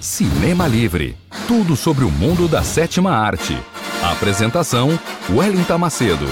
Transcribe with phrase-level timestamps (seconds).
[0.00, 3.54] Cinema Livre tudo sobre o mundo da sétima arte.
[4.04, 4.88] Apresentação:
[5.28, 6.26] Wellington Macedo.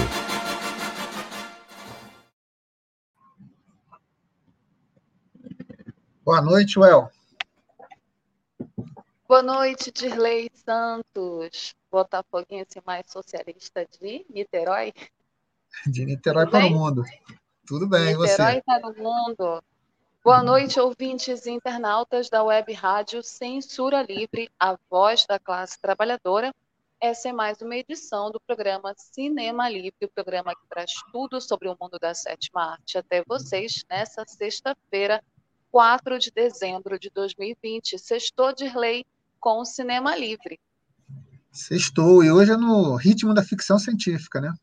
[6.23, 7.09] Boa noite, Well.
[9.27, 14.93] Boa noite, Dirley Santos, botafoguense mais socialista de Niterói.
[15.85, 16.73] De Niterói Tudo para bem?
[16.73, 17.03] o mundo.
[17.67, 18.61] Tudo bem, Niterói você?
[18.65, 19.63] para o mundo.
[20.21, 26.53] Boa noite, ouvintes e internautas da Web Rádio Censura Livre, a voz da classe trabalhadora.
[26.99, 31.69] Essa é mais uma edição do programa Cinema Livre, o programa que traz tudo sobre
[31.69, 35.23] o mundo da sétima arte até vocês nessa sexta-feira,
[35.71, 37.97] 4 de dezembro de 2020.
[37.97, 39.05] Sextou de lei
[39.39, 40.59] com o Cinema Livre.
[41.49, 44.53] Sextou, e hoje é no ritmo da ficção científica, né?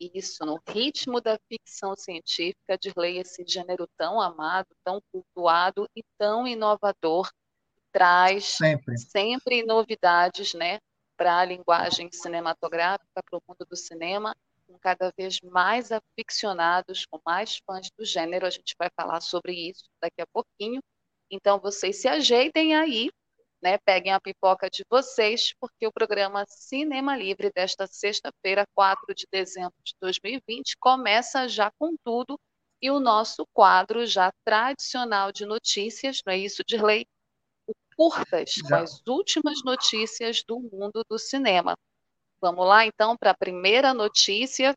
[0.00, 6.02] Isso, no ritmo da ficção científica, de lei esse gênero tão amado, tão cultuado e
[6.18, 7.30] tão inovador,
[7.92, 10.78] traz sempre, sempre novidades, né,
[11.16, 17.18] para a linguagem cinematográfica, para o mundo do cinema, com cada vez mais aficionados, com
[17.24, 18.46] mais fãs do gênero.
[18.46, 20.82] A gente vai falar sobre isso daqui a pouquinho.
[21.30, 23.10] Então, vocês se ajeitem aí
[23.62, 23.78] né?
[23.78, 29.74] Peguem a pipoca de vocês, porque o programa Cinema Livre desta sexta-feira, 4 de dezembro
[29.84, 32.38] de 2020, começa já com tudo
[32.80, 37.06] e o nosso quadro já tradicional de notícias, não é isso, Dirley?
[37.66, 38.68] O Curtas, já.
[38.68, 41.74] com as últimas notícias do mundo do cinema.
[42.40, 44.74] Vamos lá, então, para a primeira notícia.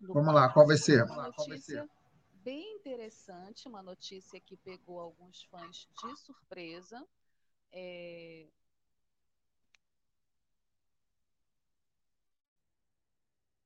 [0.00, 1.02] Vamos lá, qual vai ser?
[1.04, 1.88] Uma notícia
[2.46, 7.04] bem interessante, uma notícia que pegou alguns fãs de surpresa.
[7.72, 8.46] É...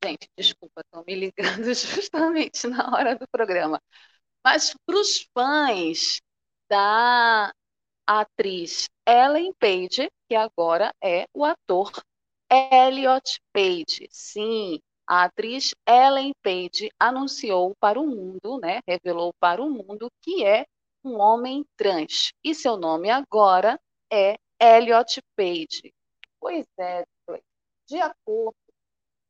[0.02, 3.80] Gente, desculpa, estão me ligando justamente na hora do programa.
[4.44, 6.20] Mas para os fãs
[6.70, 7.52] da
[8.06, 11.92] atriz Ellen Page, que agora é o ator
[12.50, 14.08] Elliot Page.
[14.10, 20.44] Sim, a atriz Ellen Page anunciou para o mundo, né, revelou para o mundo que
[20.44, 20.66] é
[21.04, 22.32] um homem trans.
[22.44, 23.78] E seu nome agora
[24.10, 25.92] é Elliot Page.
[26.38, 27.04] Pois é,
[27.88, 28.56] de acordo,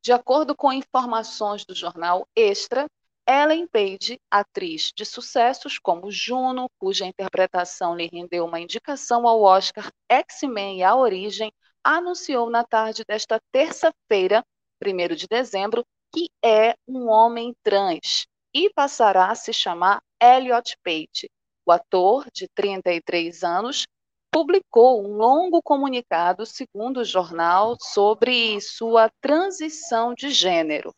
[0.03, 2.87] de acordo com informações do jornal Extra,
[3.27, 9.91] Ellen Page, atriz de sucessos como Juno, cuja interpretação lhe rendeu uma indicação ao Oscar,
[10.09, 11.51] X-Men e A Origem,
[11.83, 14.43] anunciou na tarde desta terça-feira,
[14.83, 21.29] 1 de dezembro, que é um homem trans e passará a se chamar Elliot Page.
[21.65, 23.87] O ator, de 33 anos,
[24.31, 30.95] publicou um longo comunicado, segundo o jornal, sobre sua transição de gênero.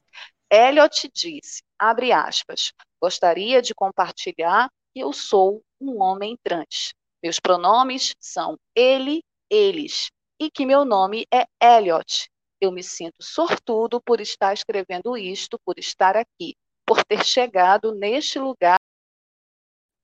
[0.51, 2.71] Elliot disse, abre aspas,
[3.01, 6.93] gostaria de compartilhar que eu sou um homem trans.
[7.23, 12.29] Meus pronomes são ele, eles, e que meu nome é Elliot.
[12.61, 16.53] Eu me sinto sortudo por estar escrevendo isto, por estar aqui,
[16.85, 18.77] por ter chegado neste lugar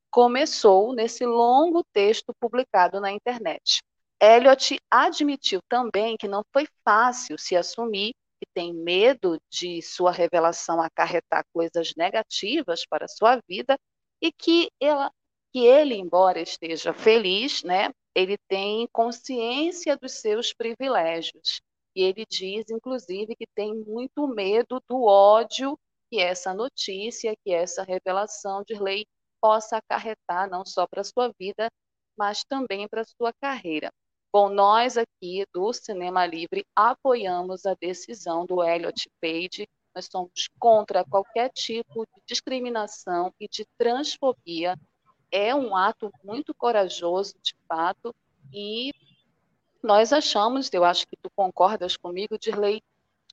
[0.09, 3.81] começou nesse longo texto publicado na internet.
[4.21, 10.81] Eliot admitiu também que não foi fácil se assumir que tem medo de sua revelação
[10.81, 13.77] acarretar coisas negativas para sua vida
[14.21, 15.11] e que, ela,
[15.51, 21.61] que ele, embora esteja feliz, né, ele tem consciência dos seus privilégios.
[21.95, 25.77] E ele diz, inclusive, que tem muito medo do ódio
[26.09, 29.05] que essa notícia, que essa revelação de lei
[29.41, 31.69] possa acarretar não só para a sua vida,
[32.17, 33.91] mas também para a sua carreira.
[34.31, 39.67] Bom, nós aqui do Cinema Livre apoiamos a decisão do Elliot Page.
[39.95, 44.77] Nós somos contra qualquer tipo de discriminação e de transfobia.
[45.31, 48.13] É um ato muito corajoso, de fato,
[48.53, 48.91] e
[49.81, 52.83] nós achamos, eu acho que tu concordas comigo, Dirley,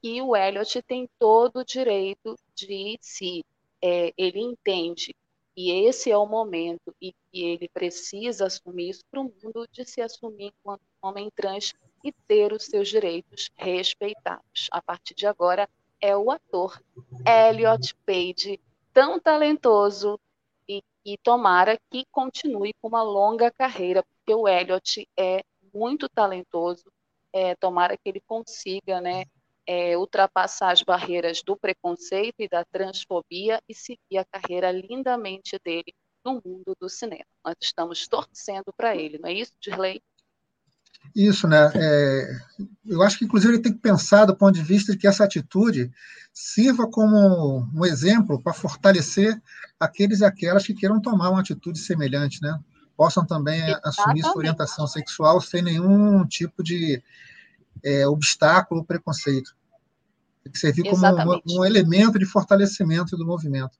[0.00, 3.44] que o Elliot tem todo o direito de se
[3.82, 5.14] é, ele entende
[5.56, 9.86] e esse é o momento e que ele precisa assumir isso para o mundo de
[9.86, 11.72] se assumir enquanto homem trans
[12.04, 14.68] e ter os seus direitos respeitados.
[14.70, 15.68] A partir de agora,
[16.00, 16.78] é o ator
[17.26, 18.60] Elliot Page,
[18.92, 20.20] tão talentoso
[20.68, 25.42] e, e tomara que continue com uma longa carreira, porque o Elliot é
[25.72, 26.84] muito talentoso,
[27.32, 29.24] é, tomara que ele consiga né,
[29.66, 35.94] é, ultrapassar as barreiras do preconceito e da transfobia e seguir a carreira lindamente dele
[36.24, 37.24] no mundo do cinema.
[37.44, 40.02] Nós estamos torcendo para ele, não é isso, Dirley?
[41.14, 41.70] Isso, né?
[41.74, 42.38] É,
[42.84, 45.24] eu acho que, inclusive, ele tem que pensar do ponto de vista de que essa
[45.24, 45.90] atitude
[46.32, 49.40] sirva como um exemplo para fortalecer
[49.78, 52.58] aqueles e aquelas que queiram tomar uma atitude semelhante, né?
[52.96, 53.88] possam também Exatamente.
[53.88, 57.02] assumir sua orientação sexual sem nenhum tipo de
[57.84, 59.56] é, obstáculo preconceito.
[60.42, 63.76] Tem que servir como um, um, elemento de fortalecimento do movimento.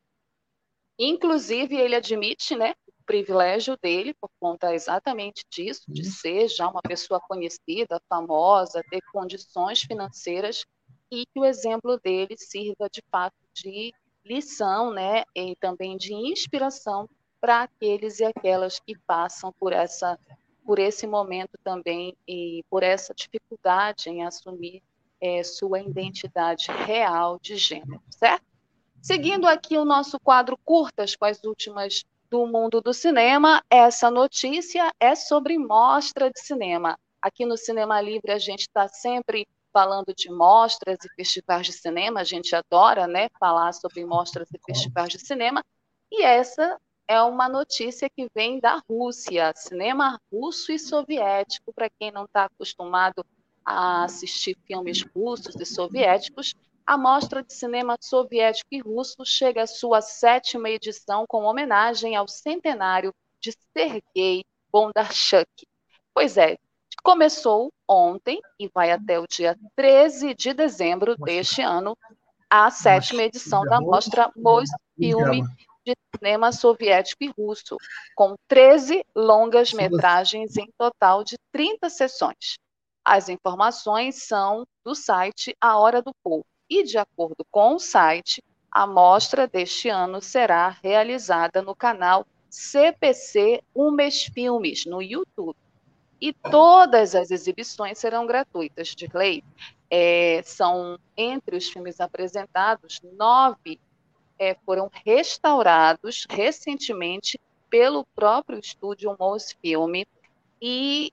[0.98, 6.82] Inclusive, ele admite né, o privilégio dele, por conta exatamente disso, de ser já uma
[6.82, 10.64] pessoa conhecida, famosa, ter condições financeiras,
[11.10, 13.92] e que o exemplo dele sirva de fato de
[14.24, 17.08] lição né, e também de inspiração
[17.40, 20.18] para aqueles e aquelas que passam por essa
[20.66, 24.82] por esse momento também e por essa dificuldade em assumir
[25.20, 28.44] é, sua identidade real de gênero, certo?
[29.00, 34.92] Seguindo aqui o nosso quadro curtas com as últimas do mundo do cinema, essa notícia
[34.98, 36.98] é sobre mostra de cinema.
[37.22, 42.20] Aqui no Cinema Livre a gente está sempre falando de mostras e festivais de cinema,
[42.20, 45.62] a gente adora né, falar sobre mostras e festivais de cinema,
[46.10, 46.76] e essa
[47.08, 52.44] é uma notícia que vem da Rússia, cinema russo e soviético, para quem não está
[52.44, 53.24] acostumado
[53.64, 56.54] a assistir filmes russos e soviéticos,
[56.86, 62.28] a Mostra de Cinema Soviético e Russo chega à sua sétima edição com homenagem ao
[62.28, 65.66] centenário de Sergei Bondarchuk.
[66.14, 66.56] Pois é,
[67.02, 71.98] começou ontem e vai até o dia 13 de dezembro deste ano
[72.48, 74.30] a sétima edição da Mostra.
[74.36, 75.42] Mosfilme
[75.86, 77.76] de cinema soviético e russo,
[78.16, 82.58] com 13 longas metragens em total de 30 sessões.
[83.04, 86.44] As informações são do site A Hora do Povo.
[86.68, 93.62] E, de acordo com o site, a mostra deste ano será realizada no canal CPC
[93.72, 95.56] Umes Filmes, no YouTube.
[96.20, 99.44] E todas as exibições serão gratuitas, de lei.
[99.88, 103.78] É, são, entre os filmes apresentados, nove
[104.38, 107.40] é, foram restaurados recentemente
[107.70, 110.06] pelo próprio estúdio Mosfilme
[110.60, 111.12] e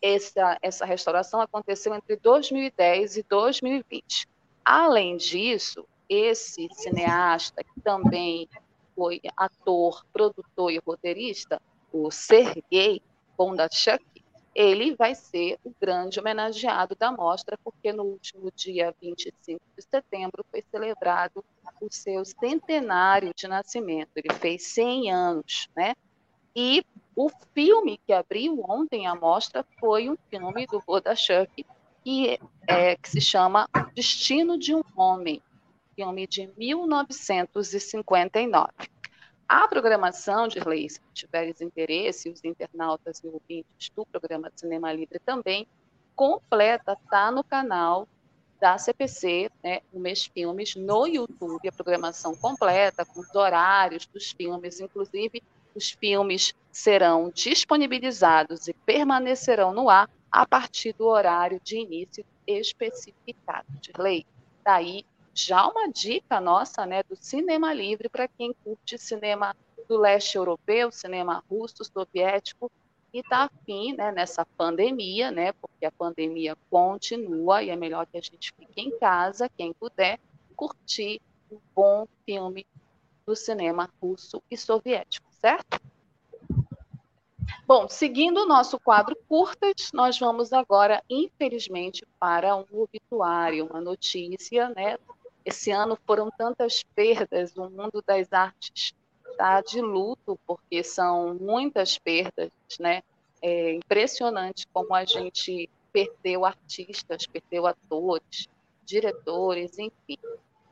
[0.00, 4.28] essa, essa restauração aconteceu entre 2010 e 2020.
[4.64, 8.48] Além disso, esse cineasta, que também
[8.94, 11.60] foi ator, produtor e roteirista,
[11.92, 13.02] o Sergei
[13.36, 14.04] Bondarchuk,
[14.54, 20.44] ele vai ser o grande homenageado da mostra, porque no último dia 25 de setembro
[20.50, 21.44] foi celebrado
[21.80, 24.10] o seu centenário de nascimento.
[24.16, 25.94] Ele fez 100 anos, né?
[26.54, 31.64] E o filme que abriu ontem a mostra foi um filme do Bodachuk,
[32.02, 35.40] que, é, que se chama Destino de um Homem,
[35.94, 38.72] filme de 1959.
[39.52, 45.18] A programação de Lei, se tiveres interesse, os internautas e ouvintes do programa Cinema Livre
[45.18, 45.66] também,
[46.14, 48.06] completa, está no canal
[48.60, 54.30] da CPC, né, o Mês Filmes, no YouTube, a programação completa, com os horários dos
[54.30, 55.42] filmes, inclusive
[55.74, 63.66] os filmes serão disponibilizados e permanecerão no ar a partir do horário de início especificado
[63.80, 64.24] de lei.
[64.62, 69.56] Daí já uma dica nossa, né, do cinema livre para quem curte cinema
[69.88, 72.70] do leste europeu, cinema russo, soviético
[73.12, 78.18] e está afim, né, nessa pandemia, né, porque a pandemia continua e é melhor que
[78.18, 80.20] a gente fique em casa, quem puder,
[80.54, 81.20] curtir
[81.50, 82.66] um bom filme
[83.26, 85.80] do cinema russo e soviético, certo?
[87.66, 94.68] Bom, seguindo o nosso quadro curtas, nós vamos agora, infelizmente, para um obituário, uma notícia,
[94.70, 94.98] né?
[95.50, 98.94] Esse ano foram tantas perdas, o mundo das artes
[99.28, 103.02] está de luto, porque são muitas perdas, né?
[103.42, 108.48] É impressionante como a gente perdeu artistas, perdeu atores,
[108.84, 110.18] diretores, enfim.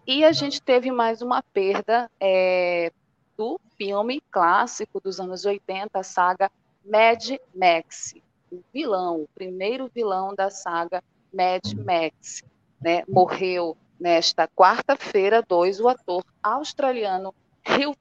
[0.07, 2.93] E a gente teve mais uma perda é,
[3.37, 6.53] do filme clássico dos anos 80, a saga
[6.85, 8.15] Mad Max,
[8.53, 11.03] o vilão, o primeiro vilão da saga
[11.35, 12.45] Mad Max,
[12.81, 13.03] né?
[13.09, 17.99] Morreu nesta quarta-feira, dois, o ator australiano Ralph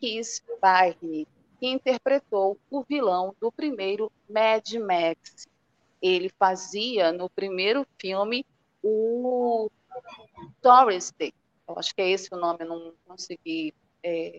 [0.00, 1.26] Keys Barney,
[1.58, 5.46] que interpretou o vilão do primeiro Mad Max.
[6.00, 8.44] Ele fazia no primeiro filme
[8.82, 9.70] o
[10.60, 11.14] Tourist,
[11.66, 13.72] eu acho que é esse o nome, eu não consegui
[14.02, 14.38] é,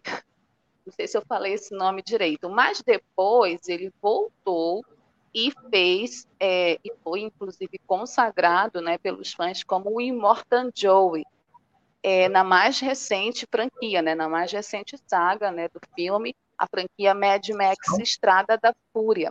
[0.86, 4.86] não sei se eu falei esse nome direito, mas depois ele voltou
[5.36, 11.26] e fez, é, e foi inclusive consagrado né, pelos fãs como o Immortan Joey,
[12.02, 17.14] é, na mais recente franquia, né, na mais recente saga né, do filme, a franquia
[17.14, 19.30] Mad Max Estrada da Fúria.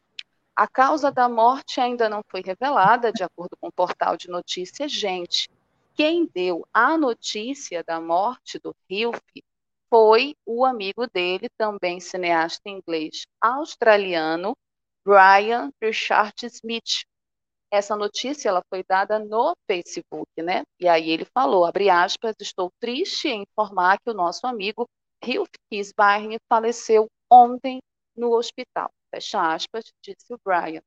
[0.55, 4.93] A causa da morte ainda não foi revelada, de acordo com o portal de notícias
[4.93, 5.49] Gente.
[5.95, 9.43] Quem deu a notícia da morte do Hilfe
[9.89, 14.55] foi o amigo dele, também cineasta inglês australiano,
[15.05, 17.05] Brian Richard Smith.
[17.71, 20.63] Essa notícia ela foi dada no Facebook, né?
[20.81, 24.87] E aí ele falou, abre aspas, estou triste em informar que o nosso amigo
[25.23, 27.81] Hugh Kisbarne faleceu ontem
[28.17, 28.91] no hospital.
[29.13, 30.81] Fecha aspas, disse o Brian.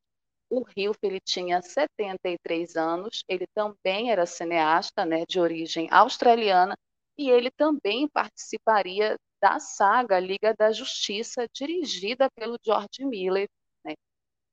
[0.50, 6.74] O Rio ele tinha 73 anos, ele também era cineasta, né, de origem australiana,
[7.18, 13.48] e ele também participaria da saga Liga da Justiça, dirigida pelo George Miller,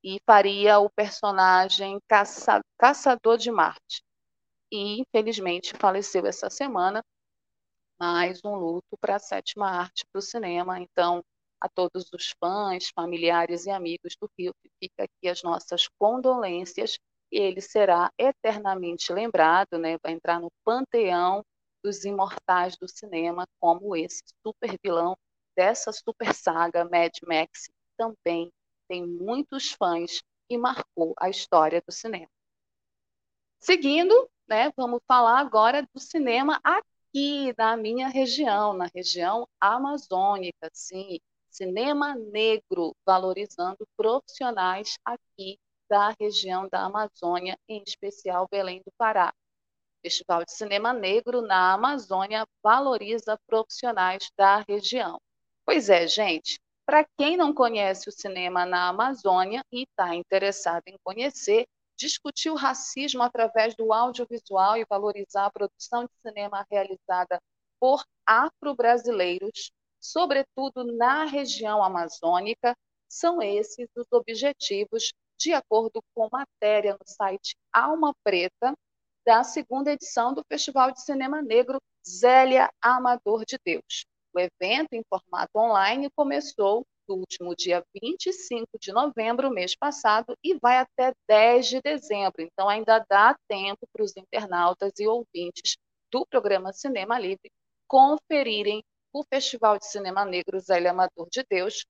[0.05, 4.03] e faria o personagem Caça, Caçador de Marte.
[4.71, 7.03] E, infelizmente, faleceu essa semana,
[7.99, 10.79] mais um luto para a sétima arte para o cinema.
[10.79, 11.23] Então,
[11.59, 16.99] a todos os fãs, familiares e amigos do Rio, fica aqui as nossas condolências.
[17.33, 19.97] Ele será eternamente lembrado, né?
[20.03, 21.43] vai entrar no panteão
[21.83, 25.17] dos imortais do cinema, como esse super vilão
[25.57, 28.51] dessa super saga Mad Max, também
[28.89, 32.29] tem muitos fãs e marcou a história do cinema.
[33.61, 41.19] Seguindo, né, vamos falar agora do cinema aqui na minha região, na região amazônica, sim,
[41.49, 49.33] cinema negro, valorizando profissionais aqui da região da Amazônia, em especial Belém do Pará.
[49.99, 55.21] O Festival de Cinema Negro na Amazônia valoriza profissionais da região.
[55.65, 60.97] Pois é, gente, para quem não conhece o cinema na Amazônia e está interessado em
[61.03, 67.41] conhecer, discutir o racismo através do audiovisual e valorizar a produção de cinema realizada
[67.81, 69.71] por afro-brasileiros
[70.05, 72.77] sobretudo na região amazônica,
[73.09, 78.75] são esses os objetivos, de acordo com matéria no site Alma Preta,
[79.27, 84.05] da segunda edição do Festival de Cinema Negro Zélia Amador de Deus.
[84.35, 90.59] O evento, em formato online, começou no último dia 25 de novembro, mês passado, e
[90.59, 92.43] vai até 10 de dezembro.
[92.43, 95.77] Então, ainda dá tempo para os internautas e ouvintes
[96.11, 97.49] do programa Cinema Livre
[97.87, 101.85] conferirem o Festival de Cinema Negro Zélia Amador de Deus.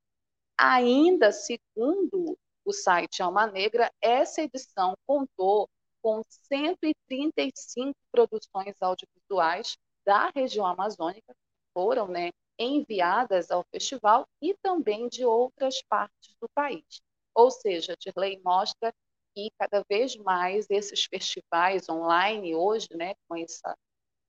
[0.59, 5.67] Ainda segundo o site Alma Negra, essa edição contou
[6.03, 11.35] com 135 produções audiovisuais da região amazônica
[11.75, 17.03] foram né, enviadas ao festival e também de outras partes do país.
[17.35, 18.93] Ou seja, Dirley mostra
[19.35, 23.75] que cada vez mais esses festivais online hoje, né, com essa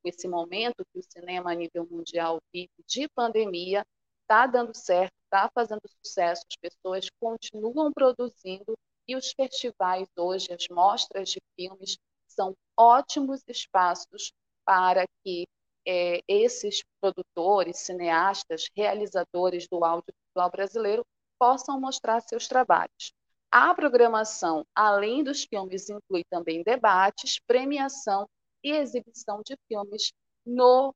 [0.04, 3.84] esse momento que o cinema a nível mundial vive de pandemia,
[4.22, 8.76] está dando certo, está fazendo sucesso, as pessoas continuam produzindo
[9.08, 11.98] e os festivais hoje, as mostras de filmes,
[12.28, 14.32] são ótimos espaços
[14.66, 15.46] para que
[15.88, 21.06] é, esses produtores, cineastas, realizadores do audiovisual brasileiro
[21.40, 23.14] possam mostrar seus trabalhos.
[23.52, 28.28] A programação, além dos filmes, inclui também debates, premiação
[28.64, 30.12] e exibição de filmes
[30.46, 30.94] no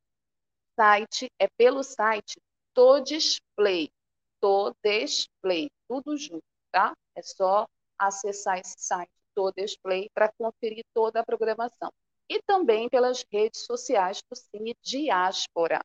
[0.75, 2.39] site, é pelo site
[2.73, 3.89] Todisplay,
[4.41, 6.93] Todisplay, tudo junto, tá?
[7.15, 7.67] É só
[7.97, 11.91] acessar esse site Todisplay para conferir toda a programação.
[12.29, 15.81] E também pelas redes sociais do Cine Diáspora.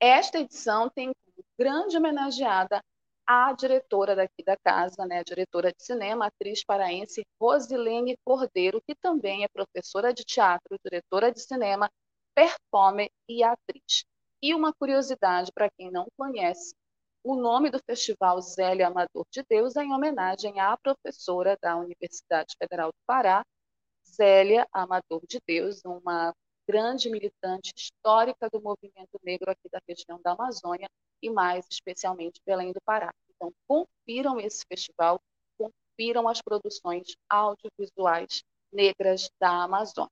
[0.00, 1.12] Esta edição tem
[1.58, 2.82] grande homenageada
[3.26, 8.94] a diretora daqui da casa, né, a diretora de cinema, atriz paraense Rosilene Cordeiro, que
[8.94, 11.90] também é professora de teatro, diretora de cinema,
[12.34, 14.04] performer e atriz.
[14.42, 16.74] E uma curiosidade para quem não conhece,
[17.22, 22.56] o nome do festival Zélia Amador de Deus é em homenagem à professora da Universidade
[22.58, 23.44] Federal do Pará,
[24.12, 26.34] Zélia Amador de Deus, uma
[26.68, 30.88] grande militante histórica do movimento negro aqui da região da Amazônia
[31.20, 33.12] e mais especialmente Belém do Pará.
[33.34, 35.20] Então, confiram esse festival,
[35.58, 38.42] confiram as produções audiovisuais
[38.72, 40.10] negras da Amazônia.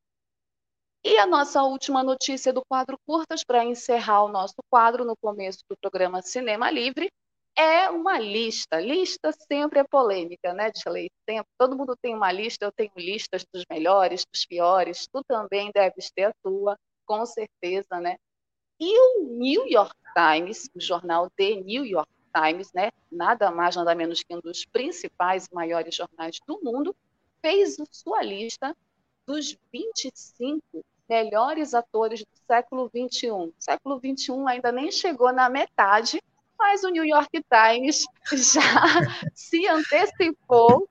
[1.02, 5.61] E a nossa última notícia do quadro Curtas, para encerrar o nosso quadro no começo
[5.69, 7.11] do programa Cinema Livre,
[7.57, 8.80] é uma lista.
[8.80, 11.11] Lista sempre é polêmica, né, Disley?
[11.59, 16.11] Todo mundo tem uma lista, eu tenho listas dos melhores, dos piores, tu também deves
[16.11, 16.76] ter a tua,
[17.07, 18.16] com certeza, né?
[18.78, 23.95] E o New York Times, o jornal The New York Times, né, nada mais, nada
[23.95, 26.97] menos que um dos principais e maiores jornais do mundo,
[27.42, 28.75] fez sua lista
[29.26, 30.62] dos 25
[31.09, 33.30] melhores atores do século XXI.
[33.30, 36.23] O século XXI ainda nem chegou na metade,
[36.61, 39.00] mas o New York Times já
[39.35, 40.88] se antecipou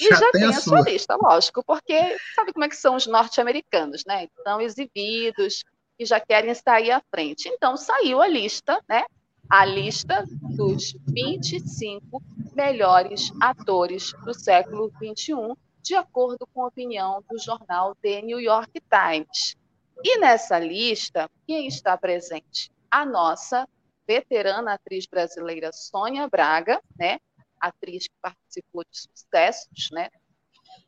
[0.00, 3.06] e já, já tem a sua lista, lógico, porque sabe como é que são os
[3.06, 4.24] norte-americanos, né?
[4.24, 5.64] Estão exibidos,
[5.98, 7.48] e já querem sair à frente.
[7.48, 9.04] Então, saiu a lista, né?
[9.50, 10.24] A lista
[10.56, 12.22] dos 25
[12.54, 18.80] melhores atores do século XXI, de acordo com a opinião do jornal The New York
[18.88, 19.56] Times.
[20.04, 22.70] E nessa lista, quem está presente?
[22.90, 23.66] A nossa
[24.08, 27.20] veterana atriz brasileira Sônia Braga, né?
[27.60, 30.08] Atriz que participou de sucessos, né?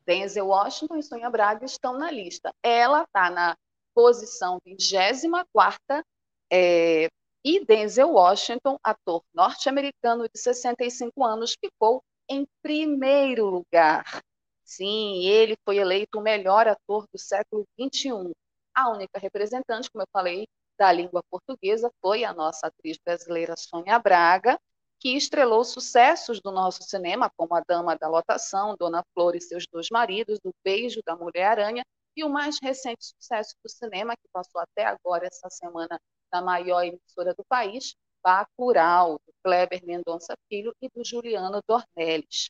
[0.06, 2.54] Denzel Washington e Sônia Braga estão na lista.
[2.62, 3.56] Ela está na
[3.94, 6.04] posição 24
[6.50, 7.08] é,
[7.44, 14.22] e Denzel Washington, ator norte-americano de 65 anos, ficou em primeiro lugar.
[14.64, 18.30] Sim, ele foi eleito o melhor ator do século XXI.
[18.74, 20.46] A única representante, como eu falei,
[20.80, 24.58] da língua portuguesa foi a nossa atriz brasileira Sônia Braga,
[24.98, 29.66] que estrelou sucessos do nosso cinema, como A Dama da Lotação, Dona Flor e seus
[29.70, 31.84] dois maridos, O Beijo da Mulher-Aranha,
[32.16, 36.00] e o mais recente sucesso do cinema, que passou até agora, essa semana,
[36.32, 37.94] na maior emissora do país,
[38.24, 42.48] Bacurau, do Kleber Mendonça Filho e do Juliano Dornelles.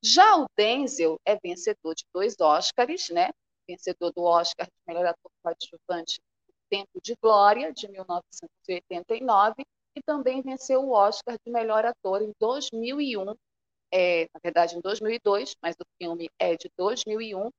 [0.00, 3.30] Já o Denzel é vencedor de dois Oscars, né?
[3.68, 6.20] vencedor do Oscar de melhor ator coadjuvante
[6.72, 9.62] Tempo de Glória, de 1989,
[9.94, 13.34] e também venceu o Oscar de melhor ator em 2001,
[13.92, 17.50] é, na verdade em 2002, mas o filme é de 2001,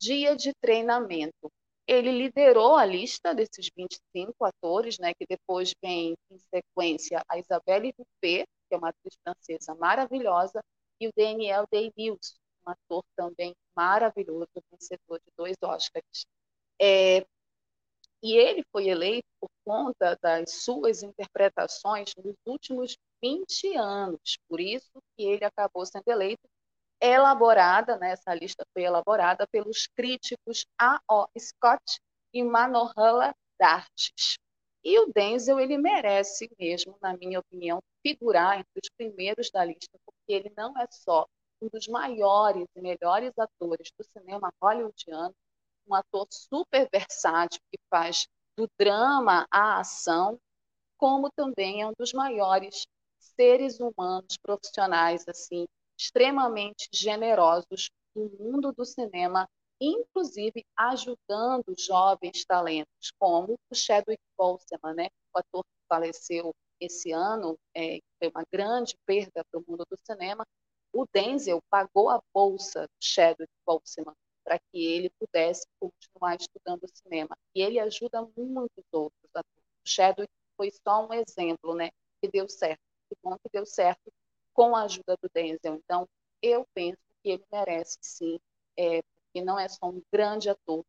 [0.00, 1.52] Dia de Treinamento.
[1.86, 7.92] Ele liderou a lista desses 25 atores, né, que depois vem em sequência a Isabelle
[7.98, 10.62] Huppert, que é uma atriz francesa maravilhosa,
[10.98, 12.34] e o Daniel Day-Lewis,
[12.66, 16.24] um ator também maravilhoso, vencedor de dois Oscars.
[16.80, 17.26] É,
[18.22, 25.00] e ele foi eleito por conta das suas interpretações nos últimos 20 anos, por isso
[25.16, 26.48] que ele acabou sendo eleito,
[27.00, 31.28] elaborada, né, essa lista foi elaborada pelos críticos A.O.
[31.38, 32.00] Scott
[32.32, 34.38] e Manohara Dartes.
[34.84, 39.98] E o Denzel, ele merece mesmo, na minha opinião, figurar entre os primeiros da lista,
[40.04, 41.26] porque ele não é só
[41.60, 45.34] um dos maiores e melhores atores do cinema hollywoodiano,
[45.88, 50.38] um ator super versátil que faz do drama à ação,
[50.96, 52.86] como também é um dos maiores
[53.18, 55.66] seres humanos profissionais assim
[55.98, 59.48] extremamente generosos do mundo do cinema,
[59.80, 65.08] inclusive ajudando jovens talentos, como o Chadwick Boseman, né?
[65.34, 69.96] o ator que faleceu esse ano, é, foi uma grande perda para o mundo do
[70.04, 70.44] cinema.
[70.92, 74.14] O Denzel pagou a bolsa do Chadwick Boseman
[74.48, 77.36] para que ele pudesse continuar estudando cinema.
[77.54, 79.30] E ele ajuda muitos outros.
[79.34, 79.42] O
[79.84, 82.80] Chadwick foi só um exemplo, né, que deu certo.
[83.10, 84.10] Que bom que deu certo
[84.54, 85.74] com a ajuda do Denzel.
[85.74, 86.08] Então,
[86.42, 88.40] eu penso que ele merece sim,
[88.74, 90.82] é, porque não é só um grande ator,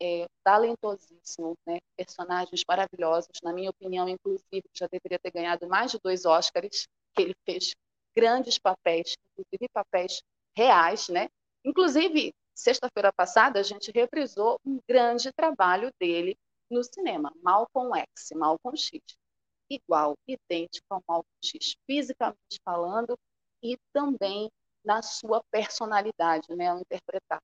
[0.00, 3.32] é talentosíssimo, né, personagens maravilhosos.
[3.42, 7.74] Na minha opinião, inclusive, já deveria ter ganhado mais de dois Oscars, que ele fez
[8.14, 10.22] grandes papéis, inclusive papéis
[10.56, 11.28] reais, né?
[11.64, 16.36] Inclusive, Sexta-feira passada, a gente reprisou um grande trabalho dele
[16.70, 19.00] no cinema, Malcolm X, Malcolm X.
[19.70, 23.18] Igual, idêntico ao Malcolm X, fisicamente falando,
[23.62, 24.50] e também
[24.84, 27.40] na sua personalidade, né, ao interpretar.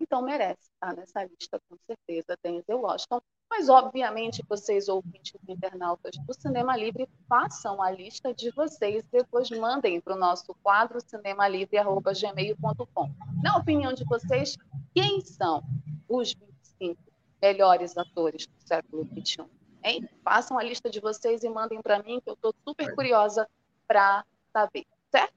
[0.00, 3.20] Então, merece estar nessa lista, com certeza, Denzel Washington.
[3.50, 10.00] Mas, obviamente, vocês, ouvintes internautas do Cinema Livre, façam a lista de vocês, depois mandem
[10.00, 13.10] para o nosso quadro cinemalivre.gmail.com.
[13.42, 14.56] Na opinião de vocês,
[14.94, 15.64] quem são
[16.08, 16.32] os
[16.78, 17.02] 25
[17.42, 19.44] melhores atores do século XXI?
[19.82, 20.08] Hein?
[20.22, 23.50] Façam a lista de vocês e mandem para mim, que eu estou super curiosa
[23.88, 25.34] para saber, certo?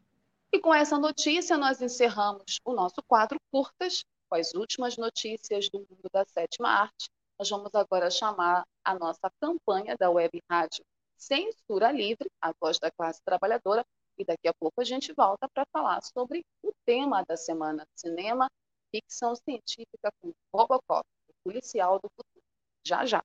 [0.51, 5.79] E com essa notícia, nós encerramos o nosso quadro Curtas, com as últimas notícias do
[5.79, 10.83] mundo da sétima arte nós vamos agora chamar a nossa campanha da Web Rádio
[11.17, 13.85] Censura Livre, a voz da classe trabalhadora,
[14.17, 18.47] e daqui a pouco a gente volta para falar sobre o tema da semana, cinema,
[18.91, 22.45] ficção científica com Robocop, o policial do futuro.
[22.85, 23.23] Já, já.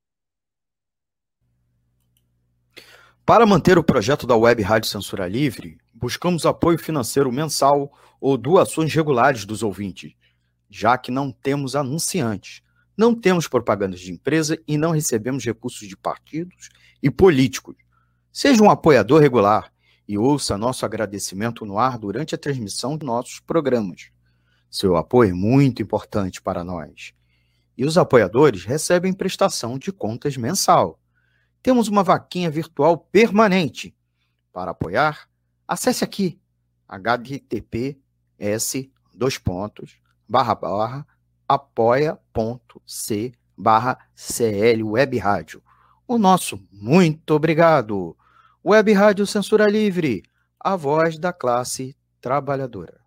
[3.26, 8.94] Para manter o projeto da Web Rádio Censura Livre, buscamos apoio financeiro mensal ou doações
[8.94, 10.14] regulares dos ouvintes,
[10.70, 12.62] já que não temos anunciantes.
[12.98, 16.68] Não temos propagandas de empresa e não recebemos recursos de partidos
[17.00, 17.76] e políticos.
[18.32, 19.72] Seja um apoiador regular
[20.08, 24.10] e ouça nosso agradecimento no ar durante a transmissão de nossos programas.
[24.68, 27.14] Seu apoio é muito importante para nós.
[27.76, 30.98] E os apoiadores recebem prestação de contas mensal.
[31.62, 33.94] Temos uma vaquinha virtual permanente.
[34.52, 35.28] Para apoiar,
[35.68, 36.40] acesse aqui
[36.88, 41.06] https dois pontos barra barra
[42.38, 45.62] apoia.c barra CL Web Rádio.
[46.06, 48.16] O nosso muito obrigado.
[48.64, 50.22] Web Rádio Censura Livre,
[50.58, 53.00] a voz da classe trabalhadora.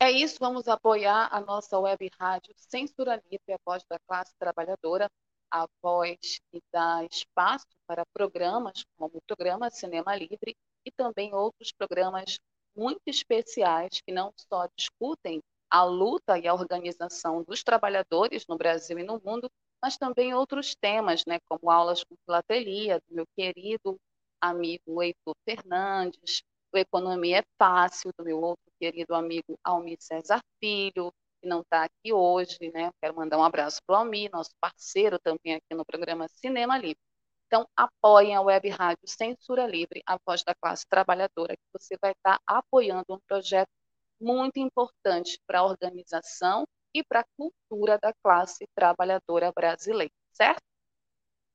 [0.00, 5.10] É isso, vamos apoiar a nossa web rádio Censura Livre, a voz da classe trabalhadora,
[5.50, 11.72] a voz que dá espaço para programas como o programa Cinema Livre e também outros
[11.72, 12.38] programas
[12.78, 18.98] muito especiais que não só discutem a luta e a organização dos trabalhadores no Brasil
[18.98, 19.50] e no mundo,
[19.82, 23.98] mas também outros temas, né, como aulas com filatelia, do meu querido
[24.40, 31.12] amigo Heitor Fernandes, o Economia é Fácil, do meu outro querido amigo Almir César Filho,
[31.40, 32.90] que não está aqui hoje, né?
[33.00, 37.07] Quero mandar um abraço para o Almir, nosso parceiro também aqui no programa Cinema Livre.
[37.48, 42.12] Então, apoiem a Web Rádio Censura Livre, a voz da classe trabalhadora, que você vai
[42.12, 43.70] estar apoiando um projeto
[44.20, 50.62] muito importante para a organização e para a cultura da classe trabalhadora brasileira, certo?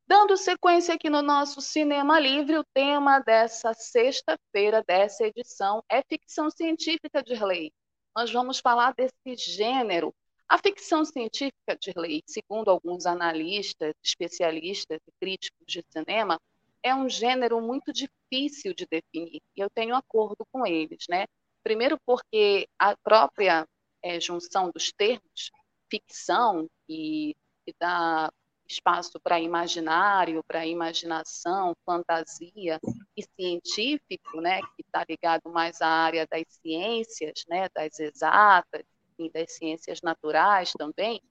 [0.07, 6.49] Dando sequência aqui no nosso Cinema Livre, o tema dessa sexta-feira, dessa edição, é ficção
[6.49, 7.71] científica de lei.
[8.15, 10.13] Nós vamos falar desse gênero.
[10.53, 16.39] A ficção científica de lei, segundo alguns analistas, especialistas e críticos de cinema,
[16.83, 21.25] é um gênero muito difícil de definir, e eu tenho acordo com eles, né?
[21.63, 23.67] Primeiro, porque a própria
[24.03, 25.49] é, junção dos termos,
[25.89, 27.35] ficção, e,
[27.65, 28.31] e dá
[28.67, 32.79] espaço para imaginário, para imaginação, fantasia
[33.17, 39.29] e científico, né, que está ligado mais à área das ciências, né, das exatas e
[39.29, 41.21] das ciências naturais também,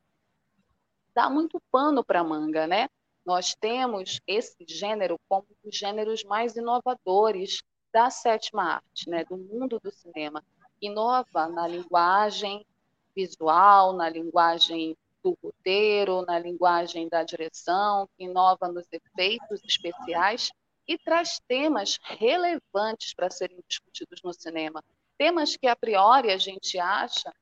[1.15, 2.89] dá muito pano para manga, né?
[3.25, 9.37] Nós temos esse gênero como um dos gêneros mais inovadores da sétima arte, né, do
[9.37, 10.43] mundo do cinema.
[10.81, 12.67] Inova na linguagem
[13.15, 20.51] visual, na linguagem do roteiro, na linguagem da direção, inova nos efeitos especiais
[20.89, 24.83] e traz temas relevantes para serem discutidos no cinema.
[25.17, 27.33] Temas que a priori a gente acha,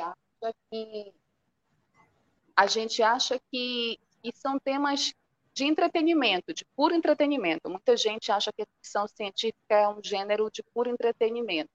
[0.00, 1.14] acha que
[2.56, 5.12] a gente acha que, que são temas
[5.54, 7.68] de entretenimento, de puro entretenimento.
[7.68, 11.70] Muita gente acha que a ficção científica é um gênero de puro entretenimento,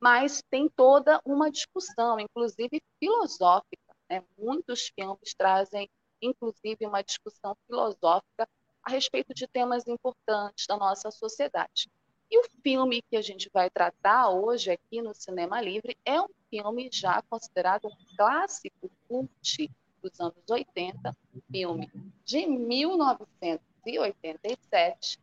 [0.00, 3.94] mas tem toda uma discussão, inclusive filosófica.
[4.08, 4.24] Né?
[4.36, 5.88] Muitos filmes trazem,
[6.22, 8.48] inclusive, uma discussão filosófica
[8.82, 11.90] a respeito de temas importantes da nossa sociedade.
[12.30, 16.28] E o filme que a gente vai tratar hoje aqui no Cinema Livre é um
[16.50, 19.70] filme já considerado um clássico cult
[20.02, 21.16] dos anos 80,
[21.50, 21.90] filme
[22.24, 25.18] de 1987,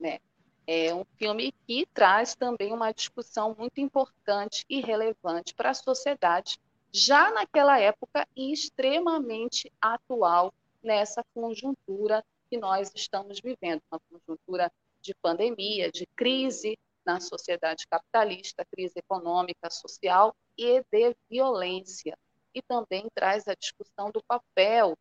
[0.00, 0.18] né?
[0.66, 6.58] É um filme que traz também uma discussão muito importante e relevante para a sociedade,
[6.92, 15.14] já naquela época e extremamente atual nessa conjuntura que nós estamos vivendo, uma conjuntura de
[15.22, 22.16] pandemia, de crise na sociedade capitalista, crise econômica, social e de violência
[22.54, 24.96] e também traz a discussão do papel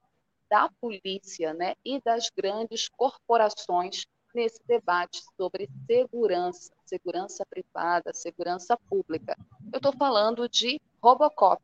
[0.50, 9.38] da polícia né, e das grandes corporações nesse debate sobre segurança, segurança privada, segurança pública.
[9.74, 11.62] Eu estou falando de Robocop,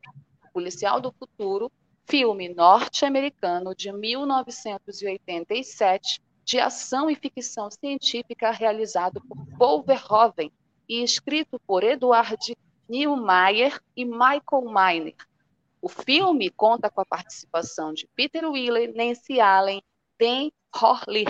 [0.51, 1.71] Policial do Futuro,
[2.05, 10.51] filme norte-americano de 1987, de ação e ficção científica realizado por Paul Verhoeven
[10.87, 12.55] e escrito por Edward
[12.87, 15.15] Neumeier e Michael Miner,
[15.81, 19.83] o filme conta com a participação de Peter Wheeler, Nancy Allen,
[20.17, 21.25] Dan Horley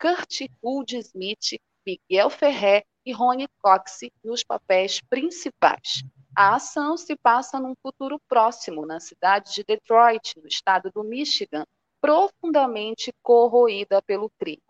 [0.00, 6.02] Kurt Wood Smith, Miguel Ferré e Ronnie Cox nos papéis principais.
[6.36, 11.64] A ação se passa num futuro próximo, na cidade de Detroit, no estado do Michigan,
[12.02, 14.60] profundamente corroída pelo crime.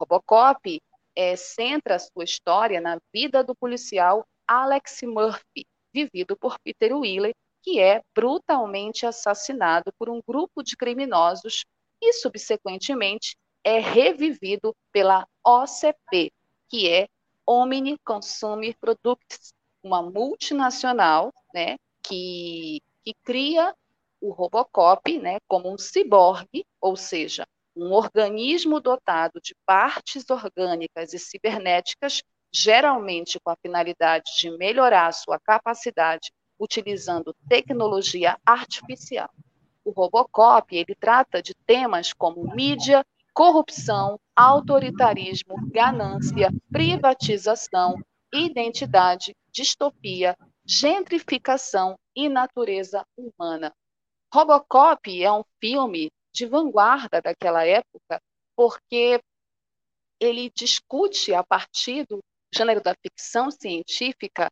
[0.00, 0.82] Robocop
[1.14, 7.78] é, centra sua história na vida do policial Alex Murphy, vivido por Peter Wheeler, que
[7.78, 11.66] é brutalmente assassinado por um grupo de criminosos
[12.00, 16.32] e, subsequentemente, é revivido pela OCP,
[16.66, 17.06] que é
[17.46, 23.74] Omni Consumer Products, uma multinacional né, que, que cria
[24.20, 31.18] o Robocop né, como um ciborgue, ou seja, um organismo dotado de partes orgânicas e
[31.18, 39.30] cibernéticas, geralmente com a finalidade de melhorar sua capacidade utilizando tecnologia artificial.
[39.84, 47.94] O Robocop, ele trata de temas como mídia, corrupção, autoritarismo, ganância, privatização,
[48.32, 53.72] identidade, distopia, gentrificação e natureza humana.
[54.32, 58.20] Robocop é um filme de vanguarda daquela época,
[58.56, 59.20] porque
[60.20, 62.20] ele discute, a partir do
[62.54, 64.48] gênero da ficção científica,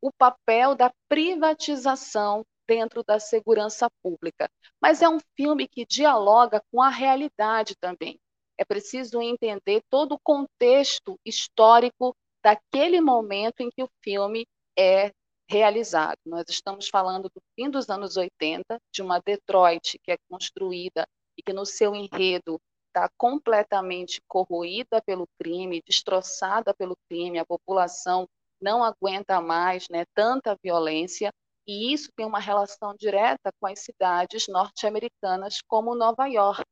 [0.00, 4.48] o papel da privatização dentro da segurança pública.
[4.80, 8.18] Mas é um filme que dialoga com a realidade também.
[8.58, 15.12] É preciso entender todo o contexto histórico daquele momento em que o filme é
[15.52, 16.16] realizado.
[16.24, 21.42] Nós estamos falando do fim dos anos 80, de uma Detroit que é construída e
[21.42, 28.26] que no seu enredo está completamente corroída pelo crime, destroçada pelo crime, a população
[28.60, 31.30] não aguenta mais né, tanta violência,
[31.66, 36.64] e isso tem uma relação direta com as cidades norte-americanas, como Nova York,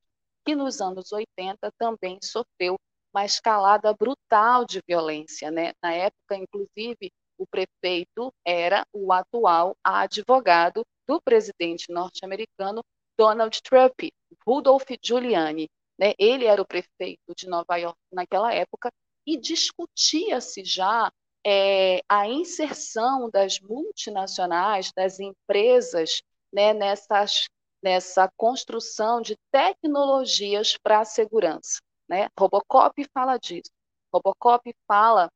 [0.45, 2.77] que nos anos 80 também sofreu
[3.13, 5.51] uma escalada brutal de violência.
[5.51, 5.73] Né?
[5.83, 7.11] Na época, inclusive,
[7.41, 12.85] o prefeito era o atual advogado do presidente norte-americano
[13.19, 13.99] Donald Trump,
[14.47, 15.71] Rudolph Giuliani.
[15.99, 16.13] Né?
[16.19, 18.93] Ele era o prefeito de Nova York naquela época
[19.27, 21.11] e discutia-se já
[21.45, 26.23] é, a inserção das multinacionais, das empresas,
[26.53, 27.49] né, nessas,
[27.83, 31.81] nessa construção de tecnologias para a segurança.
[32.07, 32.29] Né?
[32.39, 33.71] Robocop fala disso.
[34.13, 35.31] Robocop fala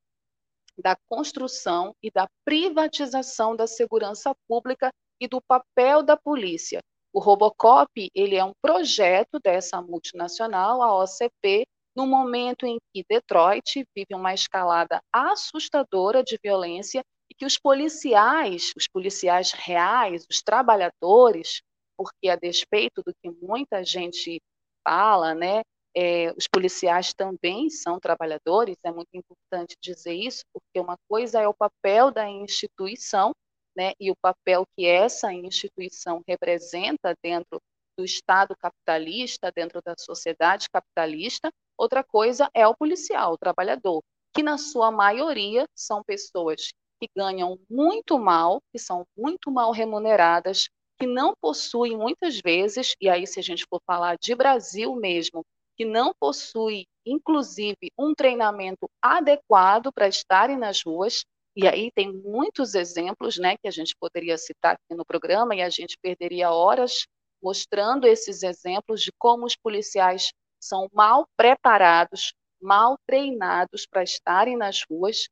[0.79, 6.81] da construção e da privatização da segurança pública e do papel da polícia.
[7.13, 11.65] O Robocop ele é um projeto dessa multinacional, a OCP,
[11.97, 18.73] no momento em que Detroit vive uma escalada assustadora de violência e que os policiais,
[18.77, 21.63] os policiais reais, os trabalhadores,
[21.97, 24.41] porque a despeito do que muita gente
[24.87, 25.63] fala, né,
[25.97, 31.49] é, os policiais também são trabalhadores, é muito importante dizer isso, porque uma coisa é
[31.49, 33.33] o papel da instituição
[33.77, 37.61] né, e o papel que essa instituição representa dentro
[37.97, 44.03] do Estado capitalista, dentro da sociedade capitalista, outra coisa é o policial, o trabalhador,
[44.35, 50.69] que na sua maioria são pessoas que ganham muito mal, que são muito mal remuneradas,
[50.99, 55.45] que não possuem muitas vezes, e aí se a gente for falar de Brasil mesmo,
[55.77, 61.25] que não possui, inclusive, um treinamento adequado para estarem nas ruas,
[61.57, 65.63] e aí tem muitos exemplos né, que a gente poderia citar aqui no programa, e
[65.63, 67.07] a gente perderia horas
[67.43, 74.83] mostrando esses exemplos de como os policiais são mal preparados, mal treinados para estarem nas
[74.91, 75.29] ruas,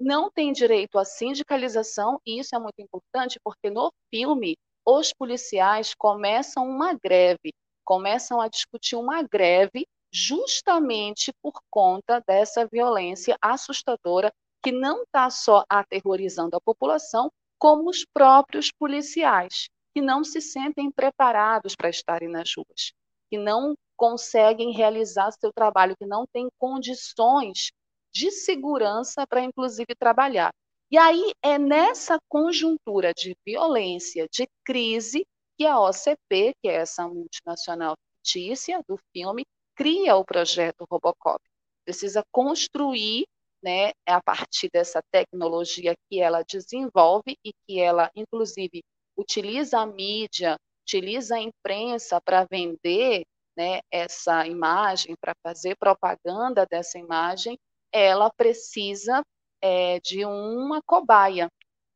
[0.00, 5.94] não têm direito à sindicalização, e isso é muito importante porque no filme os policiais
[5.94, 7.52] começam uma greve,
[7.90, 15.64] começam a discutir uma greve justamente por conta dessa violência assustadora que não está só
[15.68, 22.54] aterrorizando a população, como os próprios policiais, que não se sentem preparados para estarem nas
[22.56, 22.92] ruas,
[23.28, 27.72] que não conseguem realizar seu trabalho, que não têm condições
[28.12, 30.52] de segurança para, inclusive, trabalhar.
[30.92, 35.26] E aí é nessa conjuntura de violência, de crise,
[35.60, 37.94] que a OCP, que é essa multinacional
[38.24, 39.44] fictícia do filme,
[39.76, 41.38] cria o projeto Robocop.
[41.84, 43.26] Precisa construir
[43.62, 48.82] né, a partir dessa tecnologia que ela desenvolve e que ela, inclusive,
[49.14, 56.98] utiliza a mídia, utiliza a imprensa para vender né, essa imagem, para fazer propaganda dessa
[56.98, 57.58] imagem,
[57.92, 59.22] ela precisa
[59.60, 61.50] é, de uma cobaia.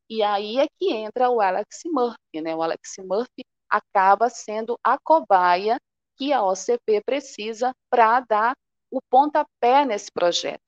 [0.07, 2.41] E aí é que entra o Alex Murphy.
[2.43, 2.55] Né?
[2.55, 3.43] O Alex Murphy
[3.75, 5.77] acaba sendo a cobaia
[6.17, 8.53] que a OCP precisa para dar
[8.89, 10.63] o pontapé nesse projeto.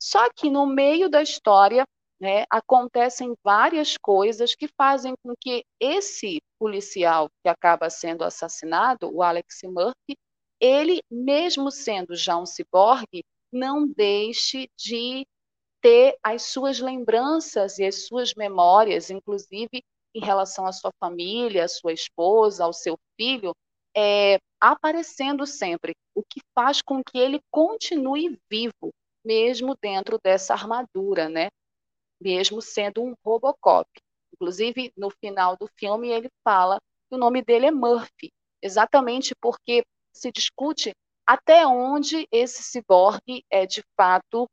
[0.00, 1.84] Só que no meio da história
[2.20, 9.22] né, acontecem várias coisas que fazem com que esse policial que acaba sendo assassinado, o
[9.22, 10.16] Alex Murphy,
[10.60, 15.26] ele, mesmo sendo já um ciborgue, não deixe de
[15.80, 19.82] ter as suas lembranças e as suas memórias, inclusive
[20.14, 23.54] em relação à sua família, à sua esposa, ao seu filho,
[23.96, 28.90] é, aparecendo sempre, o que faz com que ele continue vivo,
[29.24, 31.48] mesmo dentro dessa armadura, né?
[32.20, 33.88] Mesmo sendo um Robocop.
[34.32, 38.30] Inclusive, no final do filme, ele fala que o nome dele é Murphy,
[38.62, 40.92] exatamente porque se discute
[41.26, 44.48] até onde esse ciborgue é de fato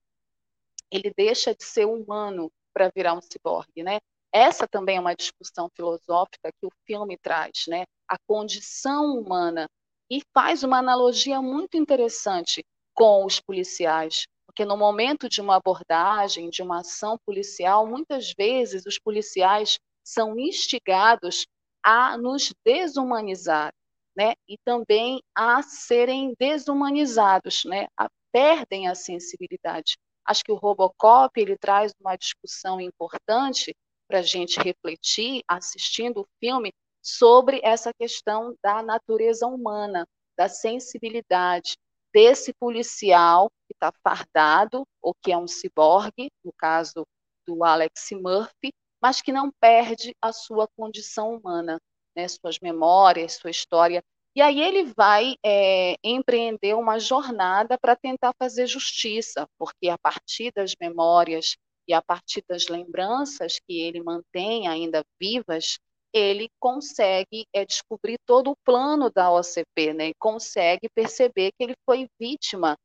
[0.92, 4.00] ele deixa de ser humano para virar um ciborgue, né?
[4.34, 7.86] Essa também é uma discussão filosófica que o filme traz, né?
[8.08, 9.68] A condição humana
[10.12, 12.64] e faz uma analogia muito interessante
[12.94, 18.86] com os policiais, Porque no momento de uma abordagem, de uma ação policial, muitas vezes
[18.86, 21.46] os policiais são instigados
[21.84, 23.72] a nos desumanizar,
[24.18, 24.34] né?
[24.48, 27.88] E também a serem desumanizados, né?
[27.98, 29.98] A, perdem a sensibilidade.
[30.26, 33.74] Acho que o Robocop ele traz uma discussão importante
[34.10, 41.78] para a gente refletir, assistindo o filme, sobre essa questão da natureza humana, da sensibilidade
[42.14, 47.06] desse policial que está fardado, ou que é um ciborgue, no caso
[47.48, 51.80] do Alex Murphy, mas que não perde a sua condição humana,
[52.16, 54.04] né, suas memórias, sua história.
[54.36, 60.52] E aí ele vai é, empreender uma jornada para tentar fazer justiça, porque a partir
[60.52, 61.56] das memórias
[61.90, 65.80] e a partir das lembranças que ele mantém ainda vivas,
[66.14, 70.10] ele consegue é, descobrir todo o plano da OCP, né?
[70.10, 72.78] E consegue perceber que ele foi vítima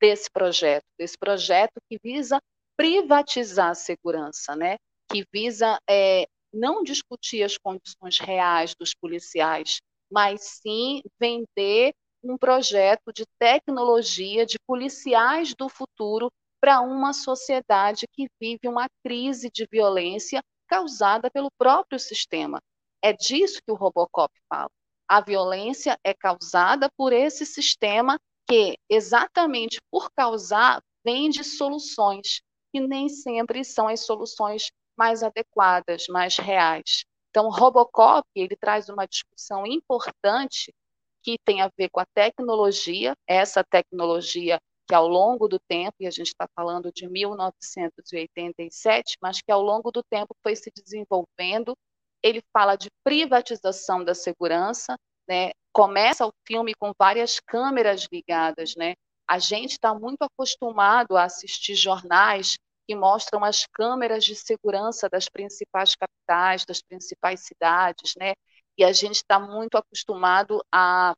[0.00, 2.40] desse projeto, desse projeto que visa
[2.76, 4.76] privatizar a segurança, né?
[5.10, 9.78] que visa é, não discutir as condições reais dos policiais,
[10.10, 16.30] mas sim vender um projeto de tecnologia de policiais do futuro
[16.66, 22.60] para uma sociedade que vive uma crise de violência causada pelo próprio sistema.
[23.00, 24.68] É disso que o Robocop fala.
[25.06, 32.40] A violência é causada por esse sistema que, exatamente por causar, vende soluções,
[32.74, 37.04] que nem sempre são as soluções mais adequadas, mais reais.
[37.30, 40.74] Então, Robocop ele traz uma discussão importante
[41.22, 46.06] que tem a ver com a tecnologia, essa tecnologia que ao longo do tempo, e
[46.06, 51.76] a gente está falando de 1987, mas que ao longo do tempo foi se desenvolvendo.
[52.22, 54.96] Ele fala de privatização da segurança,
[55.28, 55.50] né?
[55.72, 58.94] Começa o filme com várias câmeras ligadas, né?
[59.28, 65.28] A gente está muito acostumado a assistir jornais que mostram as câmeras de segurança das
[65.28, 68.34] principais capitais, das principais cidades, né?
[68.78, 71.14] E a gente está muito acostumado a,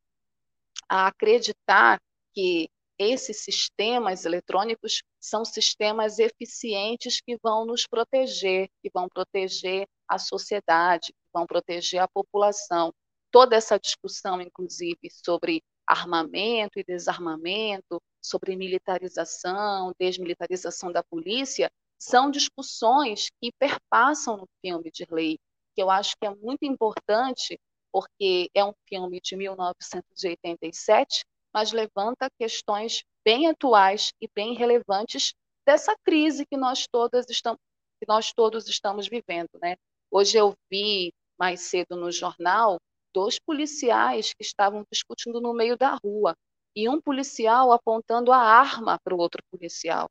[0.89, 2.01] a acreditar
[2.33, 10.19] que esses sistemas eletrônicos são sistemas eficientes que vão nos proteger, que vão proteger a
[10.19, 12.93] sociedade, que vão proteger a população.
[13.31, 23.29] Toda essa discussão, inclusive, sobre armamento e desarmamento, sobre militarização, desmilitarização da polícia, são discussões
[23.41, 25.39] que perpassam no filme de lei,
[25.75, 27.59] que eu acho que é muito importante,
[27.93, 31.25] porque é um filme de 1987,
[31.59, 35.35] mas levanta questões bem atuais e bem relevantes
[35.67, 37.59] dessa crise que nós todas estamos
[37.99, 39.75] que nós todos estamos vivendo, né?
[40.09, 42.79] Hoje eu vi mais cedo no jornal
[43.13, 46.37] dois policiais que estavam discutindo no meio da rua
[46.77, 50.09] e um policial apontando a arma para o outro policial.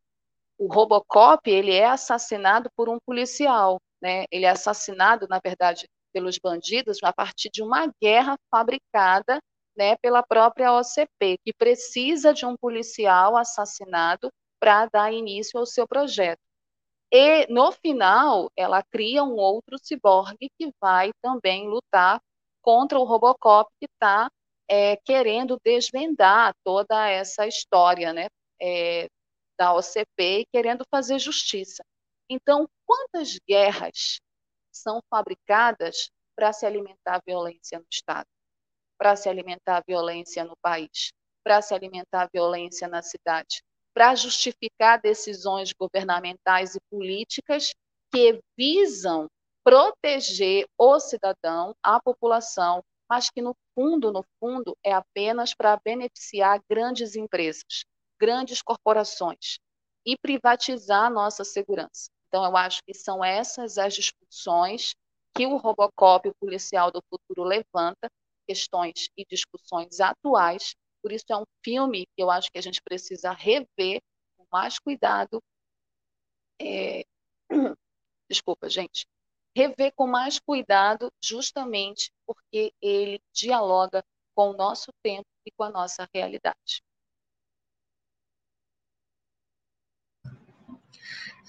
[0.58, 4.26] O Robocop ele é assassinado por um policial, né?
[4.30, 9.40] Ele é assassinado, na verdade, pelos bandidos a partir de uma guerra fabricada,
[9.78, 15.88] né, pela própria OCP, que precisa de um policial assassinado para dar início ao seu
[15.88, 16.42] projeto.
[17.12, 22.20] E no final, ela cria um outro ciborgue que vai também lutar
[22.62, 24.30] contra o Robocop que está
[24.68, 28.28] é, querendo desvendar toda essa história né,
[28.62, 29.08] é,
[29.58, 31.84] da OCP e querendo fazer justiça.
[32.30, 34.20] Então, quantas guerras
[34.70, 38.28] são fabricadas para se alimentar a violência no Estado,
[38.98, 41.12] para se alimentar a violência no país,
[41.44, 43.62] para se alimentar a violência na cidade,
[43.94, 47.74] para justificar decisões governamentais e políticas
[48.12, 49.28] que visam
[49.64, 56.62] proteger o cidadão, a população, mas que no fundo, no fundo, é apenas para beneficiar
[56.70, 57.84] grandes empresas,
[58.20, 59.60] grandes corporações
[60.06, 62.10] e privatizar a nossa segurança.
[62.28, 64.96] Então, eu acho que são essas as discussões
[65.36, 68.10] que o Robocop, policial do futuro, levanta,
[68.48, 70.76] questões e discussões atuais.
[71.02, 74.02] Por isso, é um filme que eu acho que a gente precisa rever
[74.38, 75.42] com mais cuidado.
[76.60, 77.04] É...
[78.30, 79.08] Desculpa, gente
[79.58, 84.04] rever com mais cuidado, justamente porque ele dialoga
[84.36, 86.84] com o nosso tempo e com a nossa realidade.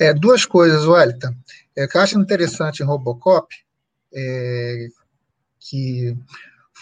[0.00, 1.34] É, duas coisas, Wellington.
[1.76, 3.54] É, que eu acho interessante em Robocop,
[4.14, 4.88] é,
[5.58, 6.16] que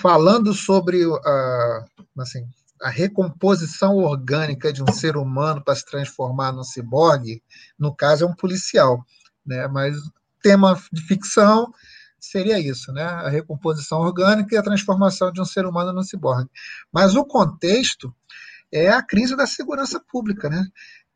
[0.01, 1.85] falando sobre a,
[2.19, 2.47] assim,
[2.83, 7.43] a recomposição orgânica de um ser humano para se transformar num ciborgue,
[7.79, 9.05] no caso é um policial,
[9.45, 9.67] né?
[9.69, 9.97] mas
[10.43, 11.73] tema de ficção
[12.21, 13.05] seria isso, né?
[13.05, 16.51] A recomposição orgânica e a transformação de um ser humano no ciborgue.
[16.93, 18.15] Mas o contexto
[18.73, 20.67] é a crise da segurança pública, né?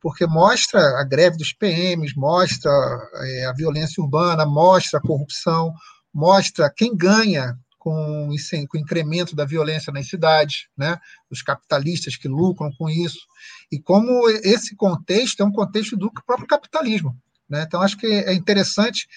[0.00, 2.70] porque mostra a greve dos PMs, mostra
[3.14, 5.74] é, a violência urbana, mostra a corrupção,
[6.12, 11.00] mostra quem ganha com, o incremento da violência nas cidades, né?
[11.30, 13.26] os capitalistas que lucram com isso,
[13.72, 17.16] e como esse contexto é um contexto do próprio capitalismo.
[17.48, 17.64] Né?
[17.66, 19.08] Então, acho que é interessante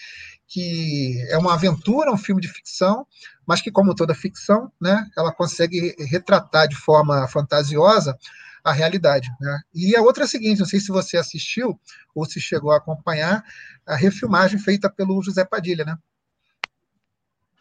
[0.47, 3.05] que é uma aventura, um filme de ficção,
[3.45, 8.18] mas que, como toda ficção, né, ela consegue retratar de forma fantasiosa
[8.64, 9.30] a realidade.
[9.41, 9.59] Né?
[9.74, 11.78] E a outra é a seguinte: não sei se você assistiu
[12.16, 13.43] ou se chegou a acompanhar
[13.86, 15.97] a refilmagem feita pelo José Padilha, né?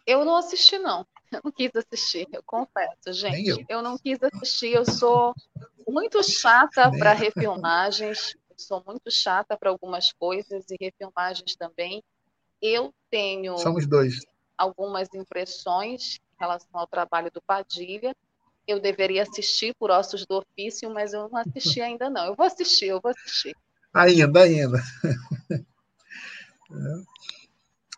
[0.05, 1.05] Eu não assisti, não.
[1.31, 3.49] Eu não quis assistir, eu confesso, gente.
[3.49, 3.65] Eu.
[3.67, 3.81] eu.
[3.81, 5.33] não quis assistir, eu sou
[5.87, 12.03] muito chata para refilmagens, eu sou muito chata para algumas coisas e refilmagens também.
[12.61, 14.19] Eu tenho Somos dois.
[14.57, 18.15] algumas impressões em relação ao trabalho do Padilha.
[18.67, 22.25] Eu deveria assistir por ossos do ofício, mas eu não assisti ainda não.
[22.25, 23.55] Eu vou assistir, eu vou assistir.
[23.93, 24.81] Ainda, ainda.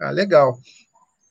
[0.02, 0.58] ah, legal.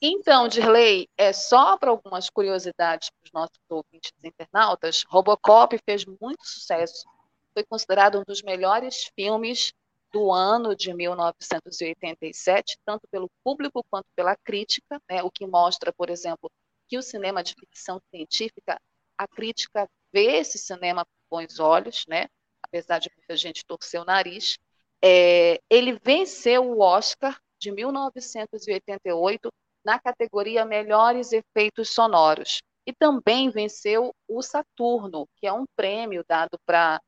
[0.06, 6.46] Então, Dirley, é só para algumas curiosidades para os nossos ouvintes internautas, Robocop fez muito
[6.46, 7.08] sucesso.
[7.54, 9.72] Foi considerado um dos melhores filmes
[10.12, 15.22] do ano de 1987, tanto pelo público quanto pela crítica, né?
[15.22, 16.50] o que mostra, por exemplo,
[16.86, 18.78] que o cinema de ficção científica,
[19.16, 22.26] a crítica vê esse cinema com bons olhos, né?
[22.62, 24.58] apesar de muita gente torcer o nariz.
[25.02, 29.50] É, ele venceu o Oscar de 1988
[29.84, 32.62] na categoria Melhores Efeitos Sonoros.
[32.86, 37.00] E também venceu o Saturno, que é um prêmio dado para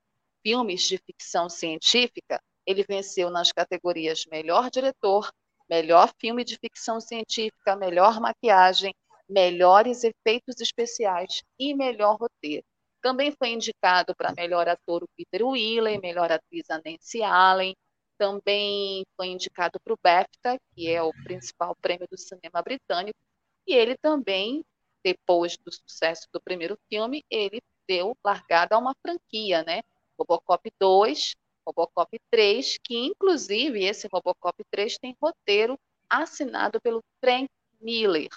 [0.42, 2.40] filmes de ficção científica.
[2.66, 5.30] Ele venceu nas categorias Melhor Diretor,
[5.68, 8.94] Melhor Filme de Ficção Científica, Melhor Maquiagem,
[9.28, 12.64] Melhores Efeitos Especiais e Melhor Roteiro.
[13.02, 17.74] Também foi indicado para melhor ator o Peter Wheeler, melhor atriz a Nancy Allen,
[18.18, 23.18] também foi indicado para o BAFTA, que é o principal prêmio do cinema britânico,
[23.66, 24.64] e ele também,
[25.04, 29.82] depois do sucesso do primeiro filme, ele deu largada a uma franquia, né?
[30.18, 31.34] Robocop 2,
[31.66, 37.48] Robocop 3, que inclusive esse Robocop 3 tem roteiro assinado pelo Frank
[37.80, 38.30] Miller,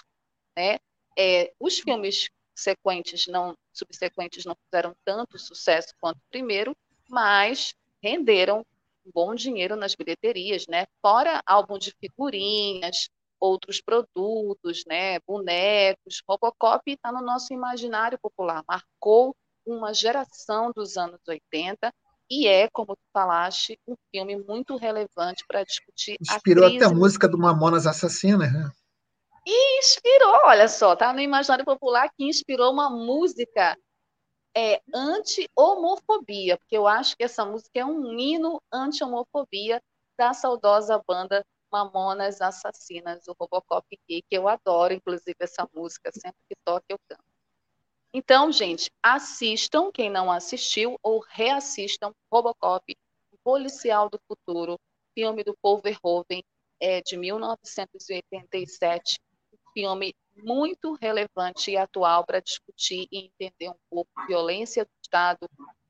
[0.56, 0.78] né?
[1.18, 6.76] É, os filmes sequentes não subsequentes não fizeram tanto sucesso quanto o primeiro,
[7.08, 8.64] mas renderam
[9.14, 10.86] bom dinheiro nas bilheterias, né?
[11.00, 15.18] Fora álbum de figurinhas, outros produtos, né?
[15.20, 16.22] Bonecos.
[16.28, 19.34] Robocop está no nosso imaginário popular, marcou
[19.66, 21.92] uma geração dos anos 80
[22.30, 26.84] e é, como tu falaste, um filme muito relevante para discutir Inspirou a crise...
[26.84, 28.70] até a música do Mamonas Assassinas, né?
[29.44, 33.76] E inspirou, olha só, tá no imaginário popular que inspirou uma música
[34.56, 39.80] é anti-homofobia, porque eu acho que essa música é um hino anti-homofobia
[40.18, 46.40] da saudosa banda Mamonas Assassinas, o Robocop Gay, que eu adoro, inclusive, essa música, sempre
[46.48, 47.22] que toca eu canto.
[48.12, 52.96] Então, gente, assistam, quem não assistiu, ou reassistam Robocop,
[53.42, 54.78] Policial do Futuro,
[55.14, 56.42] filme do Paul Verhoeven,
[56.80, 59.29] é, de 1987, um
[59.72, 65.48] filme muito relevante e atual para discutir e entender um pouco violência do Estado,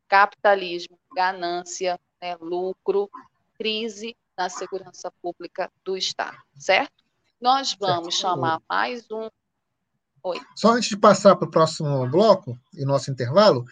[0.09, 3.09] capitalismo, ganância, né, lucro,
[3.57, 7.05] crise na segurança pública do Estado, certo?
[7.41, 8.22] Nós vamos certo.
[8.22, 9.28] chamar mais um.
[10.22, 10.41] Oi.
[10.55, 13.64] Só antes de passar para o próximo bloco e nosso intervalo,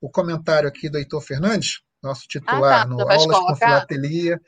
[0.00, 2.88] o comentário aqui do Heitor Fernandes, nosso titular ah, tá.
[2.88, 4.40] no Aulas com Filatelia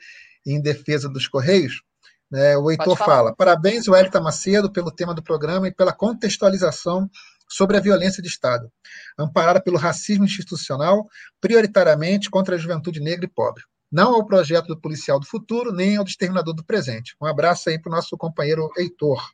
[0.45, 1.81] em Defesa dos Correios.
[2.29, 2.57] Né?
[2.57, 7.09] O Heitor fala: parabéns, Wellington Macedo, pelo tema do programa e pela contextualização
[7.47, 8.71] sobre a violência de Estado,
[9.17, 11.07] amparada pelo racismo institucional,
[11.39, 13.63] prioritariamente contra a juventude negra e pobre.
[13.91, 17.15] Não ao projeto do policial do futuro, nem ao do exterminador do presente.
[17.21, 19.31] Um abraço aí para o nosso companheiro Heitor.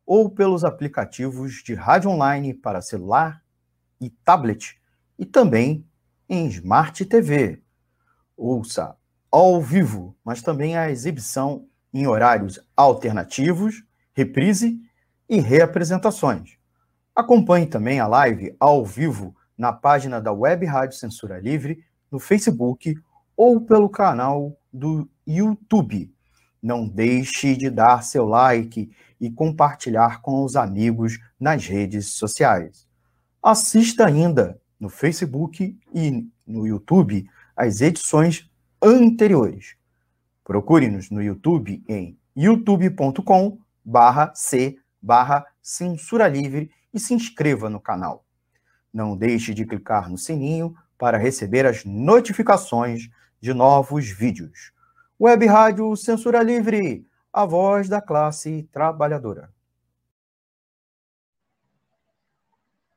[0.06, 3.44] ou pelos aplicativos de rádio online para celular
[4.02, 4.82] e tablet
[5.20, 5.86] e também
[6.28, 7.62] em Smart TV.
[8.36, 8.98] Ouça
[9.32, 13.84] ao vivo, mas também a exibição em horários alternativos,
[14.14, 14.80] reprise
[15.30, 16.58] e reapresentações.
[17.16, 22.96] Acompanhe também a live ao vivo na página da Web Rádio Censura Livre, no Facebook
[23.36, 26.12] ou pelo canal do YouTube.
[26.62, 32.88] Não deixe de dar seu like e compartilhar com os amigos nas redes sociais.
[33.42, 38.50] Assista ainda no Facebook e no YouTube as edições
[38.82, 39.76] anteriores.
[40.44, 43.58] Procure-nos no YouTube em youtube.com
[44.34, 44.80] c
[45.62, 48.26] censura livre e se inscreva no canal.
[48.94, 53.10] Não deixe de clicar no sininho para receber as notificações
[53.42, 54.72] de novos vídeos.
[55.20, 59.54] Web Rádio Censura Livre, a voz da classe trabalhadora.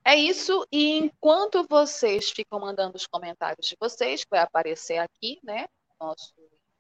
[0.05, 5.41] É isso, e enquanto vocês ficam mandando os comentários de vocês, que vai aparecer aqui,
[5.43, 5.67] né,
[5.99, 6.33] nosso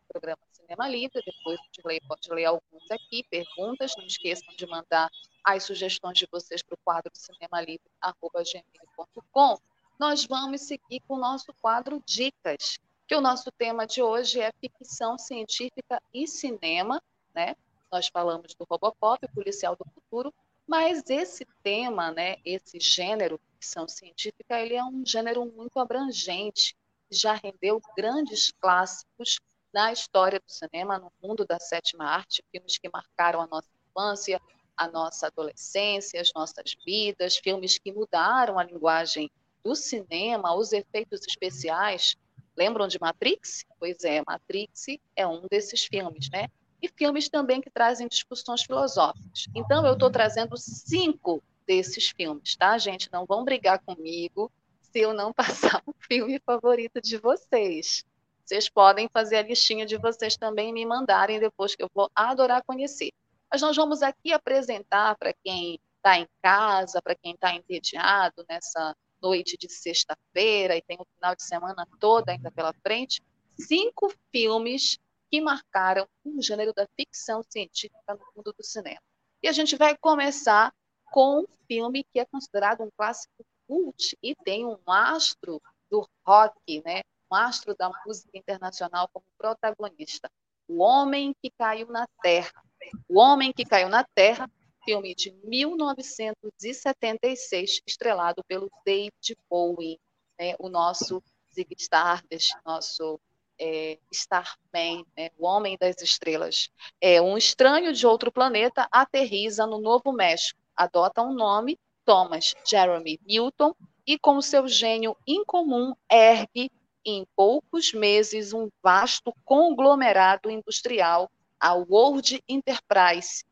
[0.09, 5.09] programa Cinema Livre, depois de ler, pode ler alguns aqui, perguntas, não esqueçam de mandar
[5.45, 9.59] as sugestões de vocês para o quadro cinemalivre.gmail.com.
[9.97, 14.51] Nós vamos seguir com o nosso quadro Dicas, que o nosso tema de hoje é
[14.61, 17.01] ficção científica e cinema,
[17.33, 17.55] né?
[17.91, 20.35] Nós falamos do Robocop, o policial do futuro,
[20.67, 26.75] mas esse tema, né, esse gênero ficção científica, ele é um gênero muito abrangente,
[27.09, 29.39] já rendeu grandes clássicos
[29.77, 34.41] na história do cinema, no mundo da sétima arte, filmes que marcaram a nossa infância,
[34.74, 39.31] a nossa adolescência, as nossas vidas, filmes que mudaram a linguagem
[39.62, 42.16] do cinema, os efeitos especiais
[42.57, 43.66] Lembram de Matrix?
[43.79, 46.49] Pois é, Matrix é um desses filmes, né?
[46.81, 49.47] E filmes também que trazem discussões filosóficas.
[49.55, 53.11] Então, eu estou trazendo cinco desses filmes, tá, gente?
[53.12, 54.51] Não vão brigar comigo
[54.81, 58.06] se eu não passar o filme favorito de vocês.
[58.47, 62.09] Vocês podem fazer a listinha de vocês também e me mandarem depois, que eu vou
[62.14, 63.11] adorar conhecer.
[63.51, 68.94] Mas nós vamos aqui apresentar para quem está em casa, para quem está entediado nessa
[69.20, 73.20] noite de sexta-feira e tem o final de semana todo ainda pela frente,
[73.59, 74.97] cinco filmes
[75.28, 79.01] que marcaram o um gênero da ficção científica no mundo do cinema.
[79.42, 80.72] E a gente vai começar
[81.11, 86.82] com um filme que é considerado um clássico cult e tem um astro do rock,
[86.84, 87.03] né?
[87.31, 90.31] Um astro da música internacional como protagonista.
[90.68, 92.62] O Homem que Caiu na Terra.
[93.09, 94.49] O Homem que Caiu na Terra
[94.87, 99.99] filme de 1976, estrelado pelo David Bowie,
[100.39, 101.20] né, o nosso
[101.53, 103.18] Zig Stardust, nosso
[103.59, 106.70] é, Starman, né, o Homem das Estrelas.
[107.01, 113.18] É, um estranho de outro planeta aterriza no Novo México, adota um nome, Thomas Jeremy
[113.27, 113.74] Newton,
[114.07, 116.70] e com seu gênio incomum ergue
[117.07, 123.45] em poucos meses um vasto conglomerado industrial, a World Enterprise,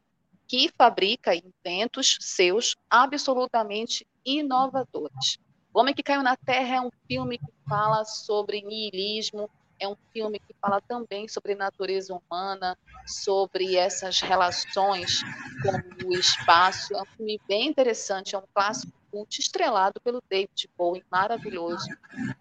[0.48, 5.38] que fabrica inventos seus absolutamente inovadores.
[5.72, 9.48] O Homem que Caiu na Terra é um filme que fala sobre niilismo,
[9.84, 12.76] é um filme que fala também sobre natureza humana,
[13.06, 15.20] sobre essas relações
[15.62, 16.94] com o espaço.
[16.94, 21.86] É um filme bem interessante, é um clássico cult estrelado pelo David Bowie, maravilhoso,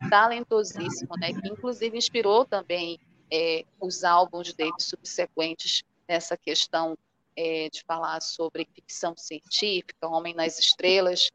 [0.10, 1.34] talentosíssimo, né?
[1.34, 3.00] que inclusive inspirou também
[3.32, 6.98] é, os álbuns dele subsequentes nessa questão
[7.36, 11.32] é, de falar sobre ficção científica, Homem nas Estrelas,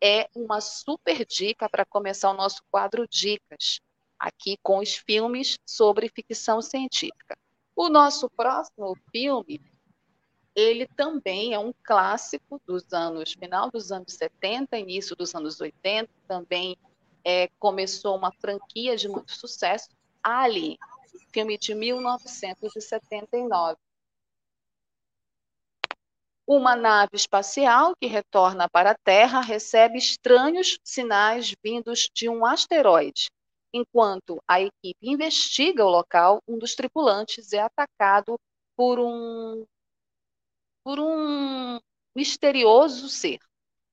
[0.00, 3.80] é uma super dica para começar o nosso quadro Dicas,
[4.20, 7.36] aqui com os filmes sobre ficção científica.
[7.74, 9.60] O nosso próximo filme,
[10.54, 16.10] ele também é um clássico dos anos, final dos anos 70, início dos anos 80,
[16.28, 16.76] também
[17.24, 19.88] é, começou uma franquia de muito sucesso,
[20.22, 20.78] Ali,
[21.32, 23.78] filme de 1979
[26.52, 33.30] uma nave espacial que retorna para a Terra recebe estranhos sinais vindos de um asteroide.
[33.72, 38.38] Enquanto a equipe investiga o local, um dos tripulantes é atacado
[38.76, 39.64] por um
[40.82, 41.78] por um
[42.14, 43.38] misterioso ser.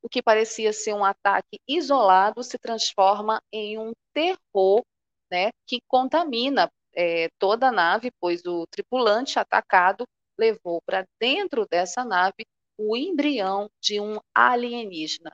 [0.02, 4.84] O que parecia ser um ataque isolado se transforma em um terror
[5.30, 10.06] né, que contamina é, toda a nave, pois o tripulante atacado
[10.40, 12.46] levou para dentro dessa nave
[12.78, 15.32] o embrião de um alienígena.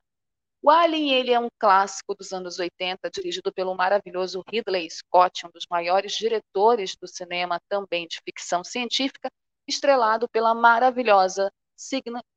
[0.65, 5.49] O Alien ele é um clássico dos anos 80, dirigido pelo maravilhoso Ridley Scott, um
[5.51, 9.29] dos maiores diretores do cinema também de ficção científica,
[9.67, 11.51] estrelado pela maravilhosa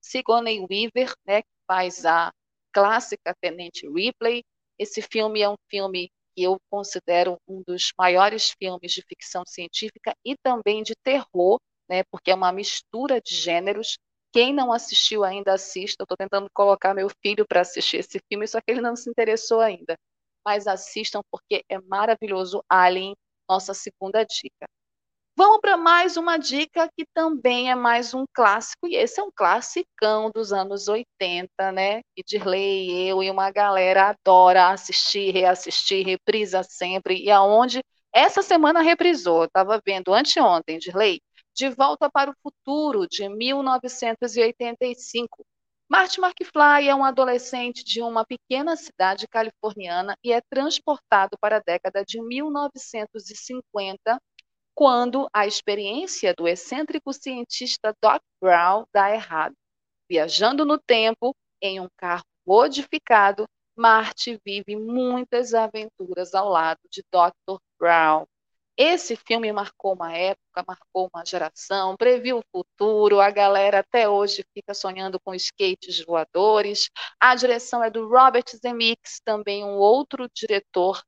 [0.02, 2.32] Sigourney Weaver, né, que faz a
[2.72, 4.42] clássica Tenente Ripley.
[4.76, 10.12] Esse filme é um filme que eu considero um dos maiores filmes de ficção científica
[10.24, 13.98] e também de terror, né, porque é uma mistura de gêneros.
[14.32, 16.04] Quem não assistiu ainda, assista.
[16.04, 19.60] Estou tentando colocar meu filho para assistir esse filme, só que ele não se interessou
[19.60, 19.96] ainda.
[20.44, 22.62] Mas assistam, porque é maravilhoso.
[22.68, 23.14] Alien,
[23.48, 24.66] nossa segunda dica.
[25.38, 29.30] Vamos para mais uma dica que também é mais um clássico, e esse é um
[29.30, 32.00] classicão dos anos 80, né?
[32.16, 37.80] E Dirley, eu e uma galera adora assistir, reassistir, reprisa sempre, e aonde
[38.14, 41.20] essa semana reprisou, estava vendo anteontem, Dirley,
[41.56, 45.42] De Volta para o Futuro, de 1985.
[45.88, 51.62] Marty McFly é um adolescente de uma pequena cidade californiana e é transportado para a
[51.64, 54.20] década de 1950
[54.74, 59.54] quando a experiência do excêntrico cientista Doc Brown dá errado.
[60.10, 67.56] Viajando no tempo, em um carro modificado, Marty vive muitas aventuras ao lado de Dr.
[67.78, 68.26] Brown.
[68.78, 74.44] Esse filme marcou uma época, marcou uma geração, previu o futuro, a galera até hoje
[74.52, 76.90] fica sonhando com skates voadores.
[77.18, 81.02] A direção é do Robert Zemeckis, também um outro diretor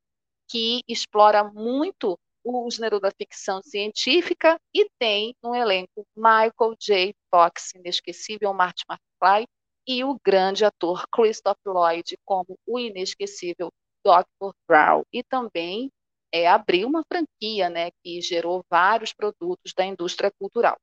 [0.49, 7.15] que explora muito o gênero da ficção científica e tem no elenco Michael J.
[7.29, 9.45] Fox, inesquecível Marty McFly,
[9.87, 13.69] e o grande ator Christopher Lloyd como o inesquecível
[14.03, 14.53] Dr.
[14.67, 15.03] Brown.
[15.13, 15.91] E também
[16.31, 20.77] é, abriu uma franquia né, que gerou vários produtos da indústria cultural.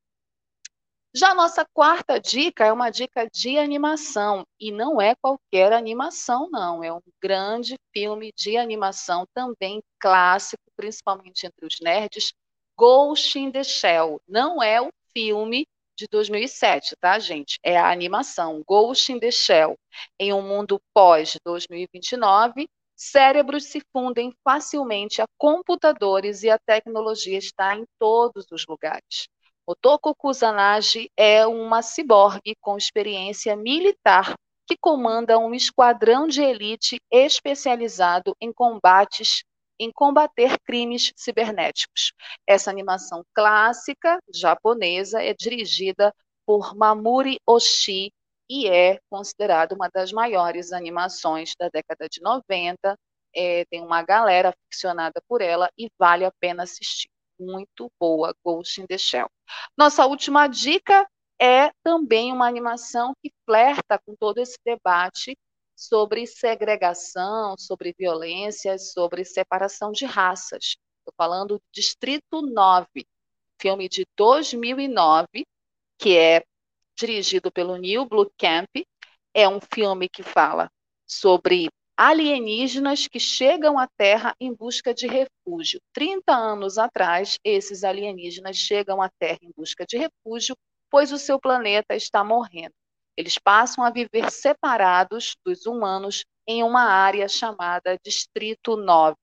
[1.15, 6.51] Já a nossa quarta dica é uma dica de animação, e não é qualquer animação,
[6.51, 6.85] não.
[6.85, 12.35] É um grande filme de animação, também clássico, principalmente entre os nerds,
[12.77, 14.21] Ghost in the Shell.
[14.29, 15.67] Não é o filme
[15.97, 17.59] de 2007, tá, gente?
[17.63, 19.75] É a animação Ghost in the Shell.
[20.21, 27.85] Em um mundo pós-2029, cérebros se fundem facilmente a computadores e a tecnologia está em
[27.99, 29.29] todos os lugares.
[29.67, 34.35] Otoko Kusanagi é uma ciborgue com experiência militar
[34.67, 39.45] que comanda um esquadrão de elite especializado em combates
[39.79, 42.13] em combater crimes cibernéticos.
[42.47, 46.15] Essa animação clássica japonesa é dirigida
[46.47, 48.13] por Mamuri Oshii
[48.49, 52.97] e é considerada uma das maiores animações da década de 90.
[53.35, 58.81] É, tem uma galera aficionada por ela e vale a pena assistir muito boa, Ghost
[58.81, 59.29] in the Shell.
[59.77, 61.07] Nossa última dica
[61.41, 65.37] é também uma animação que flerta com todo esse debate
[65.75, 70.77] sobre segregação, sobre violência, sobre separação de raças.
[70.99, 72.87] Estou falando do Distrito 9,
[73.61, 75.47] filme de 2009,
[75.99, 76.43] que é
[76.97, 78.71] dirigido pelo Neil Blomkamp.
[79.35, 80.71] É um filme que fala
[81.07, 85.81] sobre alienígenas que chegam à Terra em busca de refúgio.
[85.93, 90.57] 30 anos atrás, esses alienígenas chegam à Terra em busca de refúgio,
[90.91, 92.75] pois o seu planeta está morrendo.
[93.17, 99.17] Eles passam a viver separados dos humanos em uma área chamada Distrito 9,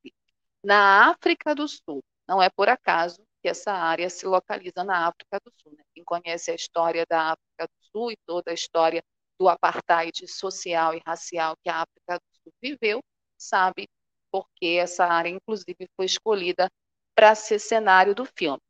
[0.64, 2.04] na África do Sul.
[2.28, 5.74] Não é por acaso que essa área se localiza na África do Sul.
[5.74, 5.84] Né?
[5.94, 9.04] Quem conhece a história da África do Sul e toda a história
[9.38, 13.02] do apartheid social e racial que a África do viveu,
[13.38, 13.88] sabe
[14.32, 16.70] porque essa área, inclusive, foi escolhida
[17.16, 18.62] para ser cenário do filme.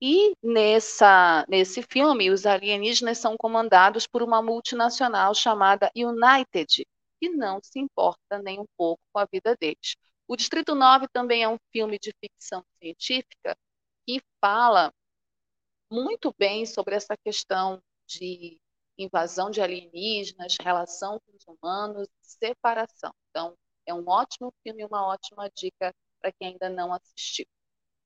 [0.00, 6.86] E nessa, nesse filme, os alienígenas são comandados por uma multinacional chamada United,
[7.20, 9.96] que não se importa nem um pouco com a vida deles.
[10.26, 13.56] O Distrito 9 também é um filme de ficção científica
[14.06, 14.92] que fala
[15.90, 18.58] muito bem sobre essa questão de
[18.98, 23.12] invasão de alienígenas, relação com os humanos, separação.
[23.30, 27.46] Então, é um ótimo filme, uma ótima dica para quem ainda não assistiu.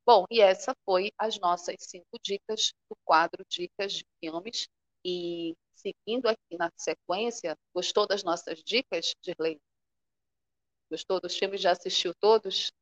[0.07, 4.69] Bom, e essa foi as nossas cinco dicas do quadro Dicas de Filmes.
[5.05, 9.61] E seguindo aqui na sequência, gostou das nossas dicas, Dirley?
[10.91, 11.61] Gostou dos filmes?
[11.61, 12.73] Já assistiu todos?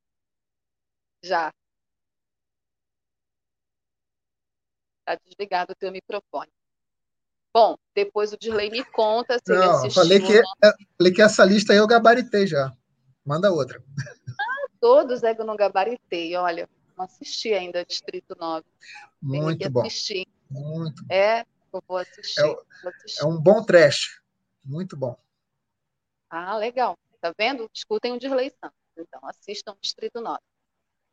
[1.23, 1.53] Já.
[5.13, 6.51] Está desligado o teu microfone.
[7.55, 10.03] Bom, depois o Dirley me conta se não, ele assistiu.
[10.03, 10.43] Falei que,
[10.97, 12.73] falei que essa lista aí eu gabaritei já.
[13.25, 13.83] Manda outra.
[14.31, 16.69] Ah, todos é que eu não gabaritei, olha.
[16.97, 18.65] Não assisti ainda Distrito 9.
[19.21, 19.81] Muito bom.
[19.81, 20.27] Assistir.
[20.51, 22.41] Muito É, eu vou assistir.
[22.41, 23.23] É, vou assistir.
[23.23, 24.23] é um bom trash.
[24.65, 25.17] Muito bom.
[26.31, 26.99] Ah, legal.
[27.21, 27.71] Tá vendo?
[27.73, 28.79] Escutem o Dirley Santos.
[28.97, 30.39] Então, assistam Distrito 9.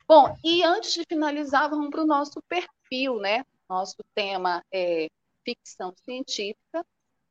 [0.07, 3.45] Bom, e antes de finalizar, vamos para o nosso perfil, né?
[3.69, 5.07] Nosso tema é
[5.45, 6.85] ficção científica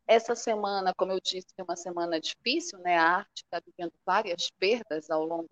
[0.07, 2.99] Essa semana, como eu disse, é uma semana difícil, né?
[2.99, 5.49] A arte está vivendo várias perdas ao longo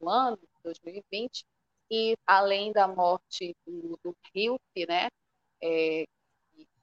[0.00, 1.44] do ano, 2020,
[1.90, 5.08] e além da morte do, do Hilfe, né?
[5.62, 6.04] É,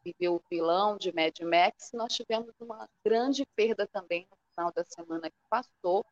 [0.04, 4.84] viveu o vilão de Mad Max, nós tivemos uma grande perda também no final da
[4.86, 6.06] semana que passou,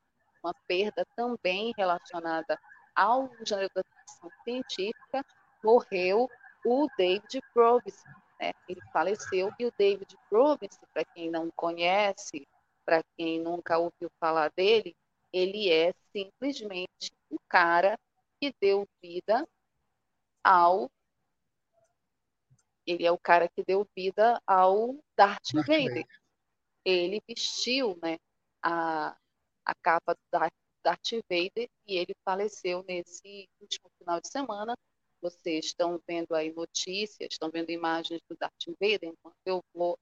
[0.43, 2.59] uma perda também relacionada
[2.95, 5.25] ao gênero da ficção científica,
[5.63, 6.29] morreu
[6.66, 8.03] o David Provis,
[8.39, 8.51] né?
[8.68, 12.47] ele faleceu, e o David Provis, para quem não conhece,
[12.84, 14.95] para quem nunca ouviu falar dele,
[15.32, 17.97] ele é simplesmente o cara
[18.39, 19.47] que deu vida
[20.43, 20.89] ao
[22.86, 26.05] ele é o cara que deu vida ao Darth, Vader.
[26.86, 28.20] Ele vestiu né,
[28.61, 29.18] a,
[29.66, 30.22] a capa do
[30.84, 34.78] Darth Vader e ele faleceu nesse último final de semana.
[35.26, 39.97] Vocês estão vendo aí notícias, estão vendo imagens do Darth Vader, enquanto eu vou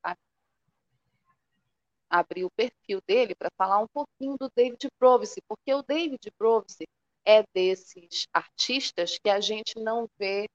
[2.09, 6.77] abrir o perfil dele para falar um pouquinho do David Provis, porque o David Provis
[7.25, 10.49] é desses artistas que a gente não vê,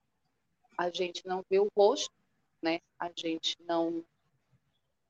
[0.77, 2.13] a gente não vê o rosto,
[2.61, 2.81] né?
[2.99, 4.05] A gente não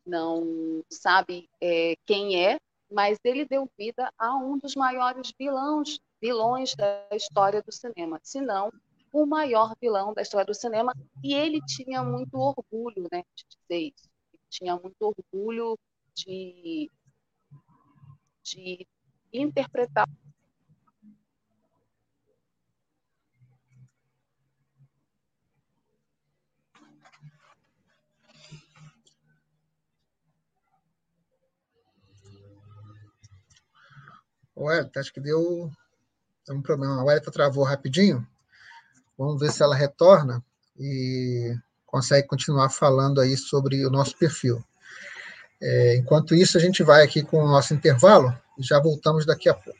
[0.06, 6.76] não sabe é, quem é, mas ele deu vida a um dos maiores vilões, vilões
[6.76, 8.72] da história do cinema, se não
[9.12, 10.92] o maior vilão da história do cinema,
[11.22, 14.08] e ele tinha muito orgulho, né, de dizer isso.
[14.32, 15.78] Ele tinha muito orgulho
[16.14, 16.90] de,
[18.42, 18.86] de
[19.32, 20.06] interpretar
[34.58, 35.70] Ué, acho que deu
[36.50, 37.00] um problema.
[37.00, 38.26] A Wellington travou rapidinho.
[39.18, 40.42] Vamos ver se ela retorna
[40.78, 41.52] e
[41.84, 44.62] consegue continuar falando aí sobre o nosso perfil.
[45.60, 49.48] É, enquanto isso, a gente vai aqui com o nosso intervalo e já voltamos daqui
[49.48, 49.78] a pouco.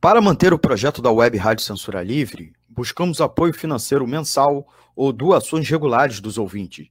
[0.00, 5.68] Para manter o projeto da Web Rádio Censura Livre, buscamos apoio financeiro mensal ou doações
[5.68, 6.88] regulares dos ouvintes,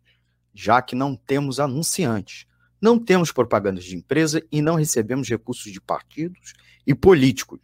[0.53, 2.45] já que não temos anunciantes.
[2.81, 6.53] Não temos propagandas de empresa e não recebemos recursos de partidos
[6.87, 7.59] e políticos.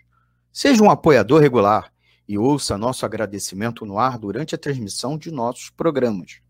[0.60, 1.94] Seja um apoiador regular
[2.28, 6.42] e ouça nosso agradecimento no ar durante a transmissão de nossos programas.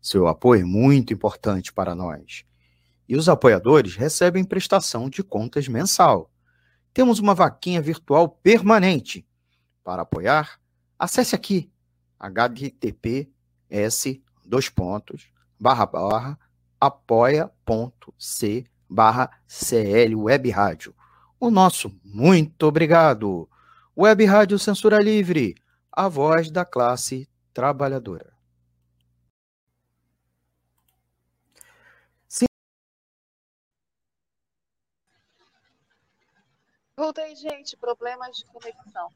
[0.00, 2.44] Seu apoio é muito importante para nós.
[3.08, 6.30] E os apoiadores recebem prestação de contas mensal.
[6.94, 9.26] Temos uma vaquinha virtual permanente.
[9.82, 10.60] Para apoiar,
[10.96, 11.68] acesse aqui
[12.20, 13.26] https
[14.46, 16.38] dois pontos, barra, barra,
[16.80, 20.94] apoia.c barra CL Web Rádio.
[21.40, 23.48] O nosso muito obrigado.
[23.96, 25.54] Web Rádio Censura Livre,
[25.92, 28.32] a voz da classe trabalhadora.
[32.28, 32.46] Sim.
[36.96, 37.76] Voltei, gente.
[37.76, 39.12] Problemas de conexão.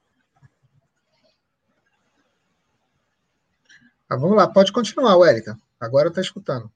[4.08, 5.58] Ah, vamos lá, pode continuar, Wérica.
[5.80, 6.70] Agora está escutando.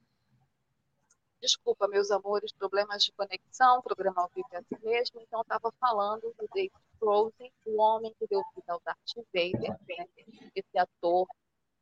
[1.40, 5.20] Desculpa, meus amores, problemas de conexão, programa ao vivo é assim mesmo.
[5.20, 10.06] Então, estava falando do David Frozen, o homem que deu vida ao Darth Vader, né?
[10.54, 11.26] esse ator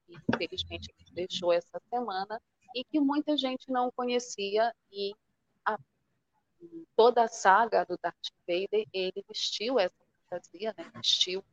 [0.07, 2.41] que infelizmente deixou essa semana
[2.75, 5.15] e que muita gente não conhecia e
[5.65, 5.79] a,
[6.97, 9.95] toda a saga do Darth Vader, ele vestiu essa
[10.29, 10.91] fantasia, né?
[10.97, 11.45] vestiu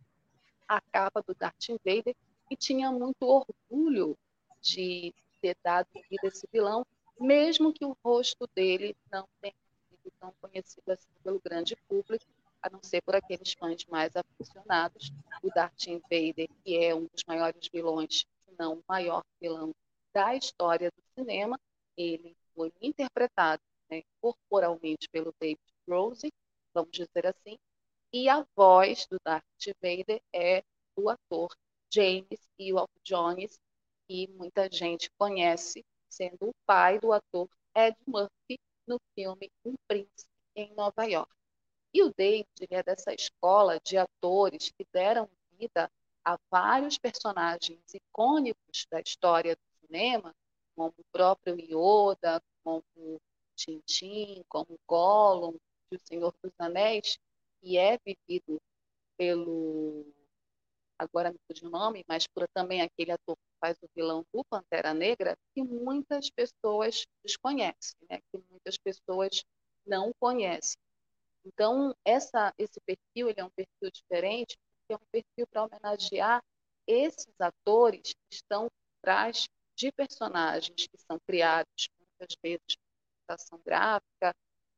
[0.68, 2.16] a capa do Darth Vader
[2.50, 4.18] e tinha muito orgulho
[4.60, 6.86] de ter dado vida a esse vilão
[7.22, 9.54] mesmo que o rosto dele não tenha
[9.90, 12.26] sido tão conhecido assim pelo grande público,
[12.62, 15.12] a não ser por aqueles fãs mais aficionados.
[15.44, 19.74] O Darth Vader, que é um dos maiores vilões, se não o maior vilão
[20.14, 21.60] da história do cinema,
[21.98, 26.32] ele foi interpretado né, corporalmente pelo David Rose,
[26.74, 27.58] vamos dizer assim,
[28.14, 29.44] e a voz do Darth
[29.82, 30.64] Vader é
[30.96, 31.56] do ator
[31.94, 33.60] James Earl Jones,
[34.08, 40.30] que muita gente conhece sendo o pai do ator Ed Murphy no filme Um Príncipe
[40.56, 41.32] em Nova York.
[41.94, 45.90] E o David é dessa escola de atores que deram vida
[46.24, 50.34] a vários personagens icônicos da história do cinema,
[50.76, 52.84] como o próprio Yoda, como
[53.56, 55.58] Tintin, como Gollum,
[55.92, 57.18] de O Senhor dos Anéis,
[57.62, 58.62] e é vivido
[59.18, 60.06] pelo
[61.02, 64.44] agora me fugiu o nome, mas por também aquele ator que faz o vilão do
[64.46, 68.20] Pantera Negra, que muitas pessoas desconhecem, né?
[68.32, 69.44] que muitas pessoas
[69.86, 70.78] não conhecem.
[71.44, 76.44] Então, essa, esse perfil ele é um perfil diferente, porque é um perfil para homenagear
[76.86, 83.60] esses atores que estão por trás de personagens que são criados muitas vezes por computação
[83.66, 84.36] gráfica,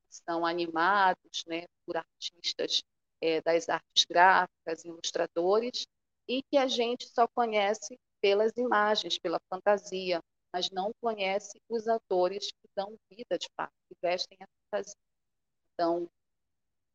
[0.10, 2.82] são animados né, por artistas
[3.20, 5.86] é, das artes gráficas, ilustradores,
[6.28, 10.22] e que a gente só conhece pelas imagens, pela fantasia,
[10.54, 14.96] mas não conhece os atores que dão vida de fato, que vestem a fantasia.
[15.74, 16.10] Então,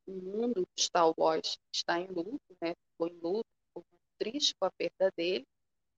[0.07, 2.75] o mundo de Star Wars está em luto, né?
[2.93, 3.85] ficou em luto, ficou
[4.19, 5.45] triste com a perda dele.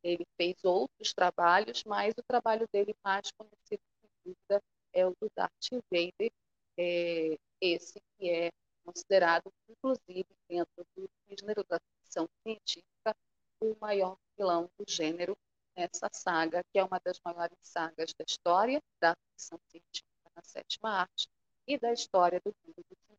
[0.03, 3.83] Ele fez outros trabalhos, mas o trabalho dele mais conhecido,
[4.25, 4.61] dúvida,
[4.93, 5.53] é o do Darth
[5.91, 6.33] Vader,
[6.79, 8.51] é, esse que é
[8.85, 11.79] considerado, inclusive, dentro do gênero da
[12.11, 13.17] ficção científica,
[13.61, 15.39] o maior vilão do gênero
[15.77, 20.91] nessa saga, que é uma das maiores sagas da história da ficção científica na sétima
[20.91, 21.29] arte
[21.67, 23.19] e da história do mundo do cinema.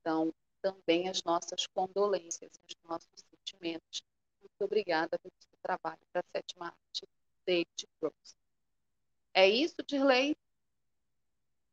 [0.00, 4.02] Então, também as nossas condolências, os nossos sentimentos.
[4.40, 7.06] Muito obrigada pelo seu trabalho para a sétima arte,
[7.44, 8.36] David Gross.
[9.34, 10.34] É isso, Dirley?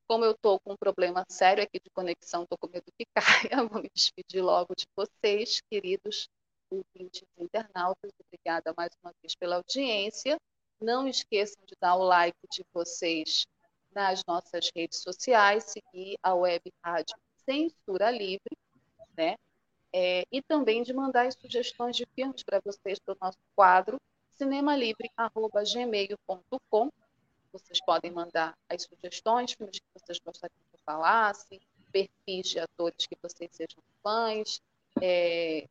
[0.07, 3.63] Como eu estou com um problema sério aqui de conexão, estou com medo que caia,
[3.67, 6.29] vou me despedir logo de vocês, queridos
[6.69, 8.11] ouvintes internautas.
[8.27, 10.37] Obrigada mais uma vez pela audiência.
[10.79, 13.47] Não esqueçam de dar o like de vocês
[13.91, 18.55] nas nossas redes sociais, seguir a Web Rádio Censura Livre,
[19.17, 19.35] né?
[19.93, 23.97] É, e também de mandar sugestões de filmes para vocês para o nosso quadro
[24.33, 26.91] cinemalivre.gmail.com
[27.55, 33.07] vocês podem mandar as sugestões, filmes que vocês gostariam que eu falasse, perfis de atores
[33.07, 34.61] que vocês sejam fãs,
[35.01, 35.65] é,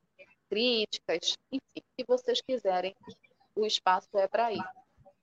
[0.48, 2.94] críticas, enfim, que vocês quiserem,
[3.54, 4.64] o espaço é para ir.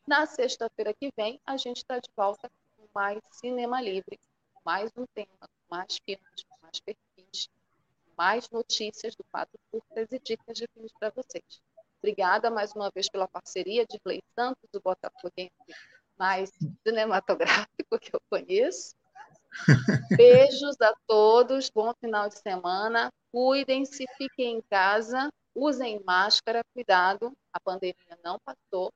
[0.08, 4.20] Na sexta-feira que vem, a gente está de volta com mais Cinema Livre,
[4.64, 7.50] mais um tema, mais filmes, mais perfis,
[8.16, 11.62] mais notícias do Quatro Curtas e dicas de filmes para vocês.
[11.98, 15.52] Obrigada mais uma vez pela parceria de Lei Santos, do Botafoguense
[16.22, 16.52] mais
[16.86, 18.96] cinematográfico que eu conheço.
[20.16, 23.12] Beijos a todos, bom final de semana.
[23.32, 28.94] Cuidem-se, fiquem em casa, usem máscara, cuidado, a pandemia não passou.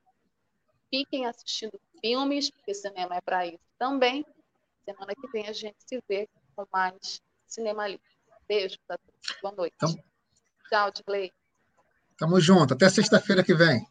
[0.91, 4.23] Fiquem assistindo filmes, porque cinema é para isso também.
[4.86, 8.05] Semana que vem a gente se vê com mais Cinema Livre.
[8.47, 9.76] Beijos a todos, boa noite.
[9.78, 9.95] Então,
[10.69, 11.32] Tchau, Dilei.
[12.19, 13.84] Tamo junto, até sexta-feira que vem.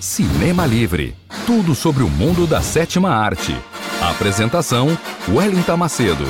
[0.00, 1.16] Cinema Livre
[1.48, 3.56] tudo sobre o mundo da sétima arte.
[4.02, 4.96] Apresentação:
[5.30, 6.26] Wellington Macedo.